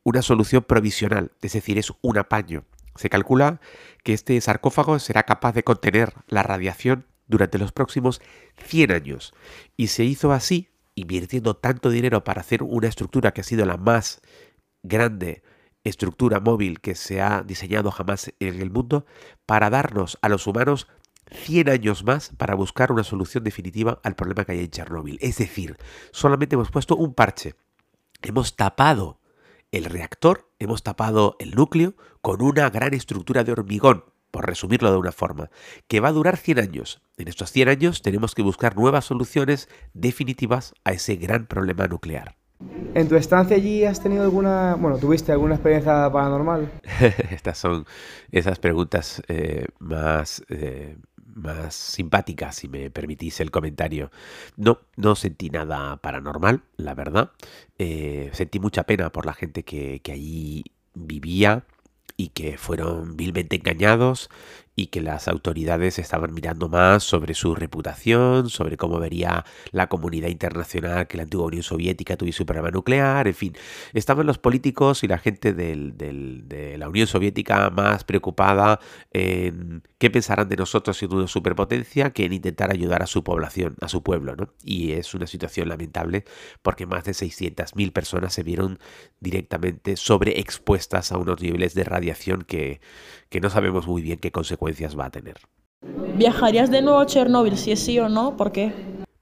una 0.03 0.21
solución 0.21 0.63
provisional, 0.63 1.31
es 1.41 1.53
decir, 1.53 1.77
es 1.77 1.91
un 2.01 2.17
apaño. 2.17 2.65
Se 3.01 3.09
calcula 3.09 3.59
que 4.03 4.13
este 4.13 4.39
sarcófago 4.41 4.99
será 4.99 5.23
capaz 5.23 5.53
de 5.53 5.63
contener 5.63 6.13
la 6.27 6.43
radiación 6.43 7.07
durante 7.25 7.57
los 7.57 7.71
próximos 7.71 8.21
100 8.57 8.91
años. 8.91 9.33
Y 9.75 9.87
se 9.87 10.03
hizo 10.03 10.31
así, 10.31 10.69
invirtiendo 10.93 11.55
tanto 11.55 11.89
dinero 11.89 12.23
para 12.23 12.41
hacer 12.41 12.61
una 12.61 12.87
estructura 12.87 13.31
que 13.31 13.41
ha 13.41 13.43
sido 13.43 13.65
la 13.65 13.77
más 13.77 14.21
grande 14.83 15.41
estructura 15.83 16.39
móvil 16.39 16.79
que 16.79 16.93
se 16.93 17.21
ha 17.21 17.41
diseñado 17.41 17.89
jamás 17.89 18.35
en 18.39 18.61
el 18.61 18.69
mundo, 18.69 19.07
para 19.47 19.71
darnos 19.71 20.19
a 20.21 20.29
los 20.29 20.45
humanos 20.45 20.87
100 21.31 21.69
años 21.69 22.03
más 22.03 22.29
para 22.37 22.53
buscar 22.53 22.91
una 22.91 23.03
solución 23.03 23.43
definitiva 23.43 23.99
al 24.03 24.13
problema 24.13 24.45
que 24.45 24.51
hay 24.51 24.59
en 24.59 24.69
Chernóbil. 24.69 25.17
Es 25.21 25.39
decir, 25.39 25.75
solamente 26.11 26.53
hemos 26.53 26.69
puesto 26.69 26.95
un 26.95 27.15
parche. 27.15 27.55
Hemos 28.21 28.55
tapado 28.55 29.20
el 29.71 29.85
reactor, 29.85 30.49
hemos 30.59 30.83
tapado 30.83 31.35
el 31.39 31.51
núcleo 31.51 31.95
con 32.21 32.41
una 32.41 32.69
gran 32.69 32.93
estructura 32.93 33.43
de 33.43 33.53
hormigón, 33.53 34.03
por 34.29 34.45
resumirlo 34.45 34.91
de 34.91 34.97
una 34.97 35.11
forma, 35.11 35.49
que 35.87 35.99
va 35.99 36.09
a 36.09 36.13
durar 36.13 36.37
100 36.37 36.59
años. 36.59 37.01
En 37.17 37.27
estos 37.27 37.51
100 37.51 37.69
años 37.69 38.01
tenemos 38.01 38.35
que 38.35 38.41
buscar 38.41 38.75
nuevas 38.75 39.05
soluciones 39.05 39.69
definitivas 39.93 40.73
a 40.83 40.91
ese 40.91 41.15
gran 41.15 41.45
problema 41.45 41.87
nuclear. 41.87 42.35
¿En 42.93 43.07
tu 43.07 43.15
estancia 43.15 43.55
allí 43.55 43.85
has 43.85 44.01
tenido 44.01 44.23
alguna, 44.23 44.75
bueno, 44.75 44.97
tuviste 44.97 45.31
alguna 45.31 45.55
experiencia 45.55 46.11
paranormal? 46.11 46.69
Estas 47.31 47.57
son 47.57 47.85
esas 48.31 48.59
preguntas 48.59 49.23
eh, 49.27 49.65
más 49.79 50.43
eh, 50.49 50.97
más 51.35 51.75
simpática, 51.75 52.51
si 52.51 52.67
me 52.67 52.89
permitís 52.89 53.39
el 53.39 53.51
comentario. 53.51 54.11
No, 54.57 54.79
no 54.95 55.15
sentí 55.15 55.49
nada 55.49 55.97
paranormal, 55.97 56.63
la 56.77 56.93
verdad. 56.93 57.31
Eh, 57.77 58.29
sentí 58.33 58.59
mucha 58.59 58.83
pena 58.83 59.11
por 59.11 59.25
la 59.25 59.33
gente 59.33 59.63
que, 59.63 59.99
que 60.01 60.11
allí 60.11 60.63
vivía 60.93 61.65
y 62.17 62.29
que 62.29 62.57
fueron 62.57 63.17
vilmente 63.17 63.55
engañados 63.55 64.29
y 64.75 64.87
que 64.87 65.01
las 65.01 65.27
autoridades 65.27 65.99
estaban 65.99 66.33
mirando 66.33 66.69
más 66.69 67.03
sobre 67.03 67.33
su 67.33 67.55
reputación, 67.55 68.49
sobre 68.49 68.77
cómo 68.77 68.99
vería 68.99 69.45
la 69.71 69.87
comunidad 69.87 70.29
internacional 70.29 71.07
que 71.07 71.17
la 71.17 71.23
antigua 71.23 71.47
Unión 71.47 71.63
Soviética 71.63 72.17
tuviese 72.17 72.43
un 72.43 72.47
programa 72.47 72.71
nuclear, 72.71 73.27
en 73.27 73.35
fin, 73.35 73.53
estaban 73.93 74.25
los 74.25 74.37
políticos 74.37 75.03
y 75.03 75.07
la 75.07 75.17
gente 75.17 75.53
de 75.53 76.75
la 76.77 76.89
Unión 76.89 77.07
Soviética 77.07 77.69
más 77.69 78.03
preocupada 78.03 78.79
en 79.11 79.83
qué 79.97 80.09
pensarán 80.09 80.49
de 80.49 80.55
nosotros 80.55 80.97
siendo 80.97 81.17
una 81.17 81.27
superpotencia 81.27 82.11
que 82.11 82.25
en 82.25 82.33
intentar 82.33 82.71
ayudar 82.71 83.03
a 83.03 83.07
su 83.07 83.23
población, 83.23 83.75
a 83.81 83.87
su 83.87 84.03
pueblo, 84.03 84.35
¿no? 84.35 84.53
Y 84.63 84.93
es 84.93 85.13
una 85.13 85.27
situación 85.27 85.69
lamentable 85.69 86.23
porque 86.61 86.85
más 86.85 87.03
de 87.03 87.11
600.000 87.11 87.91
personas 87.91 88.33
se 88.33 88.43
vieron 88.43 88.79
directamente 89.19 89.97
sobreexpuestas 89.97 91.11
a 91.11 91.17
unos 91.17 91.41
niveles 91.41 91.73
de 91.73 91.83
radiación 91.83 92.43
que, 92.43 92.81
que 93.31 93.39
no 93.39 93.49
sabemos 93.49 93.87
muy 93.87 94.01
bien 94.03 94.19
qué 94.19 94.31
consecuencias 94.31 94.99
va 94.99 95.05
a 95.05 95.09
tener. 95.09 95.37
¿Viajarías 96.17 96.69
de 96.69 96.81
nuevo 96.81 96.99
a 96.99 97.05
Chernóbil, 97.05 97.57
si 97.57 97.71
es 97.71 97.79
sí 97.79 97.97
o 97.97 98.09
no? 98.09 98.35
¿Por 98.35 98.51
qué? 98.51 98.73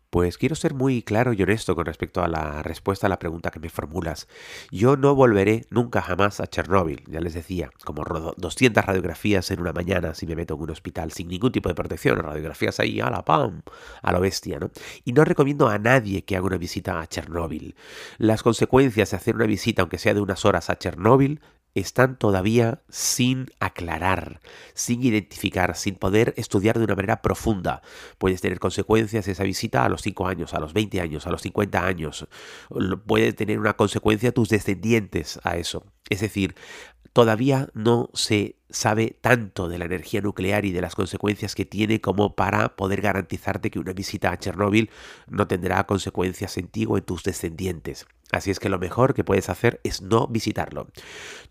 Pues 0.10 0.40
quiero 0.40 0.56
ser 0.56 0.74
muy 0.74 1.04
claro 1.04 1.34
y 1.34 1.44
honesto 1.44 1.76
con 1.76 1.86
respecto 1.86 2.24
a 2.24 2.28
la 2.28 2.64
respuesta 2.64 3.06
a 3.06 3.10
la 3.12 3.20
pregunta 3.20 3.52
que 3.52 3.60
me 3.60 3.70
formulas. 3.70 4.28
Yo 4.72 4.98
no 4.98 5.14
volveré 5.14 5.68
nunca 5.70 6.02
jamás 6.02 6.40
a 6.40 6.48
Chernóbil, 6.48 7.04
ya 7.08 7.20
les 7.20 7.36
decía, 7.36 7.70
como 7.86 8.04
200 8.36 8.84
radiografías 8.84 9.52
en 9.52 9.62
una 9.62 9.74
mañana 9.74 10.16
si 10.16 10.26
me 10.26 10.36
meto 10.36 10.56
en 10.56 10.62
un 10.62 10.72
hospital 10.72 11.12
sin 11.12 11.28
ningún 11.28 11.52
tipo 11.52 11.70
de 11.70 11.76
protección, 11.76 12.18
radiografías 12.18 12.80
ahí 12.80 13.00
a 13.00 13.12
la 13.12 13.24
pam, 13.24 13.62
a 14.02 14.12
lo 14.12 14.20
bestia, 14.20 14.58
¿no? 14.58 14.72
Y 15.06 15.14
no 15.14 15.24
recomiendo 15.24 15.70
a 15.70 15.78
nadie 15.78 16.24
que 16.24 16.36
haga 16.36 16.48
una 16.48 16.58
visita 16.58 17.00
a 17.00 17.06
Chernóbil. 17.06 17.76
Las 18.18 18.42
consecuencias 18.42 19.12
de 19.12 19.18
hacer 19.18 19.36
una 19.36 19.46
visita, 19.46 19.84
aunque 19.84 20.00
sea 20.00 20.16
de 20.16 20.22
unas 20.22 20.44
horas 20.44 20.72
a 20.72 20.80
Chernóbil, 20.80 21.42
están 21.76 22.18
todavía 22.18 22.82
sin 22.90 23.52
aclarar, 23.60 24.40
sin 24.74 25.04
identificar, 25.04 25.76
sin 25.76 25.96
poder 25.96 26.34
estudiar 26.38 26.78
de 26.78 26.86
una 26.86 26.96
manera 26.96 27.22
profunda. 27.22 27.82
Puedes 28.18 28.42
tener 28.42 28.60
consecuencias 28.60 29.28
esa 29.28 29.44
visita 29.44 29.86
a 29.86 29.90
los 29.90 30.02
5 30.02 30.28
años, 30.28 30.54
a 30.54 30.60
los 30.60 30.74
20 30.74 31.02
años, 31.02 31.28
a 31.28 31.32
los 31.32 31.42
50 31.42 31.86
años. 31.86 32.28
Puede 33.06 33.34
tener 33.34 33.60
una 33.60 33.74
consecuencia 33.76 34.32
tus 34.32 34.50
descendientes 34.50 35.40
a 35.44 35.58
eso. 35.58 35.86
Es 36.10 36.22
decir, 36.22 36.56
todavía 37.14 37.70
no 37.74 38.10
se 38.14 38.56
sabe 38.70 39.18
tanto 39.22 39.68
de 39.68 39.78
la 39.80 39.86
energía 39.86 40.22
nuclear 40.22 40.66
y 40.66 40.72
de 40.72 40.82
las 40.82 40.96
consecuencias 40.96 41.56
que 41.56 41.66
tiene 41.66 42.02
como 42.02 42.36
para 42.36 42.76
poder 42.76 43.02
garantizarte 43.02 43.72
que 43.72 43.80
una 43.80 43.94
visita 43.94 44.32
a 44.32 44.38
Chernóbil 44.38 44.92
no 45.28 45.48
tendrá 45.48 45.86
consecuencias 45.86 46.58
en 46.58 46.68
ti 46.68 46.86
o 46.88 46.98
en 46.98 47.04
tus 47.04 47.24
descendientes. 47.24 48.06
Así 48.32 48.52
es 48.52 48.60
que 48.60 48.70
lo 48.70 48.78
mejor 48.78 49.14
que 49.14 49.24
puedes 49.24 49.50
hacer 49.50 49.82
es 49.84 50.02
no 50.02 50.28
visitarlo. 50.28 50.88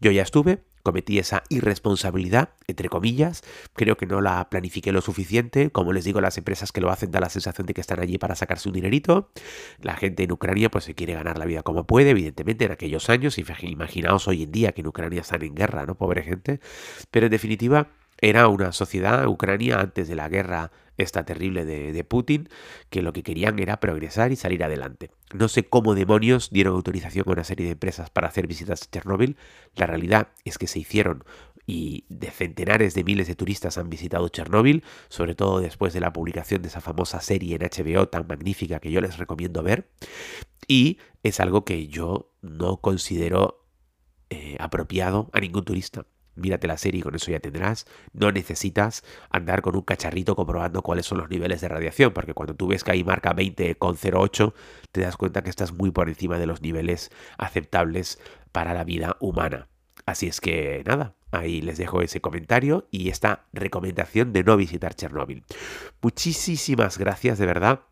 Yo 0.01 0.13
ya 0.13 0.23
estuve, 0.23 0.63
cometí 0.89 1.19
esa 1.19 1.43
irresponsabilidad, 1.51 2.55
entre 2.67 2.89
comillas, 2.89 3.43
creo 3.75 3.99
que 3.99 4.07
no 4.07 4.23
la 4.23 4.49
planifiqué 4.49 4.91
lo 4.91 5.03
suficiente, 5.03 5.69
como 5.71 5.93
les 5.93 6.05
digo, 6.05 6.23
las 6.23 6.39
empresas 6.39 6.73
que 6.73 6.81
lo 6.81 6.91
hacen 6.91 7.11
da 7.11 7.21
la 7.21 7.29
sensación 7.29 7.67
de 7.67 7.75
que 7.75 7.83
están 7.83 8.01
allí 8.01 8.17
para 8.17 8.35
sacarse 8.35 8.71
un 8.71 8.75
dinerito, 8.75 9.31
la 9.83 9.97
gente 9.97 10.23
en 10.23 10.33
Ucrania 10.33 10.71
pues 10.71 10.85
se 10.85 10.95
quiere 10.95 11.13
ganar 11.13 11.37
la 11.37 11.45
vida 11.45 11.63
como 11.63 11.87
puede, 11.87 12.09
evidentemente 12.09 12.65
en 12.65 12.73
aquellos 12.73 13.11
años, 13.11 13.37
imaginaos 13.37 14.29
hoy 14.29 14.45
en 14.45 14.51
día 14.51 14.73
que 14.73 14.81
en 14.81 14.87
Ucrania 14.87 15.21
están 15.21 15.43
en 15.43 15.55
guerra, 15.55 15.85
¿no? 15.85 15.95
Pobre 15.97 16.23
gente, 16.23 16.59
pero 17.11 17.27
en 17.27 17.33
definitiva 17.33 17.91
era 18.19 18.49
una 18.49 18.73
sociedad, 18.73 19.27
Ucrania, 19.27 19.79
antes 19.79 20.09
de 20.09 20.15
la 20.15 20.31
guerra 20.31 20.73
esta 20.99 21.25
terrible 21.25 21.65
de, 21.65 22.05
Putin, 22.05 22.49
que 22.91 23.03
lo 23.03 23.13
que 23.13 23.23
querían 23.23 23.59
era 23.59 23.81
progresar 23.81 24.33
y 24.33 24.37
salir 24.37 24.63
adelante. 24.65 25.11
No 25.33 25.49
sé 25.49 25.65
cómo 25.65 25.95
demonios 25.95 26.51
dieron 26.51 26.75
autorización 26.75 27.25
a 27.29 27.33
una 27.33 27.45
serie 27.45 27.67
de 27.67 27.73
empresas 27.73 28.11
para 28.11 28.29
hacer 28.29 28.47
visitas 28.47 28.83
a 28.83 28.91
Chernóbil. 28.91 29.37
La 29.77 29.87
realidad 29.87 30.29
es 30.45 30.59
que 30.59 30.67
se 30.67 30.81
hicieron 30.81 31.25
y 31.67 32.05
de 32.09 32.31
centenares 32.31 32.95
de 32.95 33.05
miles 33.05 33.29
de 33.29 33.35
turistas 33.35 33.79
han 33.79 33.91
visitado 33.91 34.29
Chernóbil, 34.29 34.83
sobre 35.09 35.35
todo 35.35 35.61
después 35.61 35.93
de 35.93 36.01
la 36.01 36.13
publicación 36.13 36.63
de 36.63 36.69
esa 36.69 36.81
famosa 36.81 37.21
serie 37.21 37.57
en 37.57 37.63
HBO 37.63 38.09
tan 38.09 38.27
magnífica 38.27 38.81
que 38.81 38.91
yo 38.91 39.01
les 39.01 39.19
recomiendo 39.19 39.63
ver. 39.63 39.89
Y 40.67 40.99
es 41.23 41.41
algo 41.41 41.65
que 41.65 41.87
yo 41.87 42.33
no 42.41 42.79
considero 42.79 43.67
eh, 44.31 44.57
apropiado 44.59 45.31
a 45.33 45.41
ningún 45.41 45.65
turista 45.65 46.07
mírate 46.39 46.67
la 46.67 46.77
serie 46.77 47.01
y 47.01 47.03
con 47.03 47.15
eso 47.15 47.31
ya 47.31 47.41
tendrás. 47.41 47.87
No 48.13 48.33
necesitas 48.33 49.05
andar 49.31 49.63
con 49.63 49.77
un 49.77 49.83
cacharrito 49.83 50.37
comprobando 50.37 50.83
cuáles 50.83 51.07
son 51.07 51.19
los 51.19 51.29
niveles 51.29 51.61
de 51.61 51.69
radiación, 51.69 52.13
porque 52.13 52.35
cuando 52.35 52.55
tú 52.55 52.69
ves 52.69 52.85
que 52.85 52.93
ahí 52.93 53.05
marca 53.05 53.35
20,08, 53.35 54.53
te 54.93 55.01
das 55.03 55.17
cuenta 55.17 55.43
que 55.43 55.51
estás 55.51 55.73
muy 55.73 55.91
por 55.91 56.09
encima 56.09 56.39
de 56.39 56.47
los 56.47 56.63
niveles 56.63 57.11
aceptables 57.37 58.19
para 58.53 58.75
la 58.75 58.85
vida 58.85 59.17
humana. 59.21 59.69
Así 60.07 60.27
es 60.27 60.41
que 60.41 60.83
nada, 60.87 61.15
ahí 61.33 61.61
les 61.61 61.77
dejo 61.77 62.01
ese 62.01 62.21
comentario 62.21 62.89
y 62.91 63.11
esta 63.11 63.45
recomendación 63.53 64.33
de 64.33 64.45
no 64.45 64.57
visitar 64.57 64.95
Chernóbil. 64.95 65.45
Muchísimas 66.01 66.97
gracias 66.97 67.39
de 67.39 67.47
verdad 67.47 67.83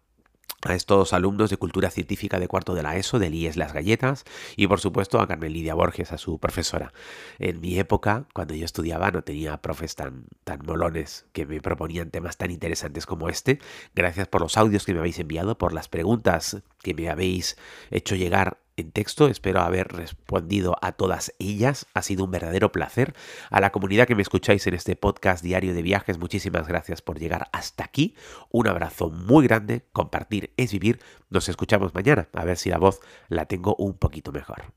a 0.66 0.74
estos 0.74 1.12
alumnos 1.12 1.50
de 1.50 1.57
cultura 1.57 1.90
científica 1.90 2.38
de 2.38 2.48
cuarto 2.48 2.74
de 2.74 2.83
la 2.83 2.96
ESO, 2.96 3.18
de 3.18 3.29
IES 3.29 3.57
Las 3.57 3.72
Galletas, 3.72 4.24
y 4.57 4.66
por 4.66 4.81
supuesto 4.81 5.20
a 5.20 5.26
Carmen 5.26 5.52
Lidia 5.52 5.74
Borges, 5.74 6.12
a 6.12 6.18
su 6.18 6.38
profesora. 6.38 6.92
En 7.38 7.61
mi 7.61 7.79
época, 7.79 8.26
cuando 8.33 8.55
yo 8.55 8.64
estudiaba, 8.64 9.11
no 9.11 9.22
tenía 9.22 9.57
profes 9.62 9.94
tan, 9.94 10.26
tan 10.44 10.61
molones 10.64 11.26
que 11.33 11.46
me 11.46 11.61
proponían 11.61 12.11
temas 12.11 12.37
tan 12.37 12.50
interesantes 12.50 13.07
como 13.07 13.29
este. 13.29 13.59
Gracias 13.94 14.29
por 14.29 14.40
los 14.40 14.57
audios 14.57 14.85
que 14.85 14.92
me 14.92 15.00
habéis 15.00 15.18
enviado, 15.18 15.59
por 15.59 15.72
las 15.72 15.88
preguntas 15.88 16.62
que 16.83 16.94
me 16.94 17.09
habéis 17.09 17.57
hecho 17.90 18.14
llegar 18.14 18.59
en 18.76 18.92
texto. 18.92 19.28
Espero 19.28 19.60
haber 19.60 19.88
respondido 19.88 20.76
a 20.82 20.92
todas 20.92 21.34
ellas. 21.38 21.86
Ha 21.94 22.02
sido 22.02 22.24
un 22.24 22.30
verdadero 22.30 22.72
placer. 22.72 23.14
A 23.50 23.60
la 23.60 23.70
comunidad 23.70 24.06
que 24.06 24.14
me 24.14 24.22
escucháis 24.22 24.66
en 24.66 24.74
este 24.74 24.96
podcast 24.96 25.42
diario 25.42 25.74
de 25.74 25.82
viajes, 25.82 26.18
muchísimas 26.18 26.68
gracias 26.68 27.02
por 27.02 27.18
llegar 27.18 27.48
hasta 27.52 27.84
aquí. 27.84 28.14
Un 28.50 28.68
abrazo 28.68 29.10
muy 29.10 29.46
grande. 29.46 29.84
Compartir 29.92 30.52
es 30.56 30.72
vivir. 30.72 31.00
Nos 31.30 31.48
escuchamos 31.48 31.94
mañana. 31.94 32.28
A 32.32 32.44
ver 32.44 32.56
si 32.56 32.70
la 32.70 32.78
voz 32.78 33.00
la 33.28 33.46
tengo 33.46 33.74
un 33.76 33.94
poquito 33.94 34.32
mejor. 34.32 34.72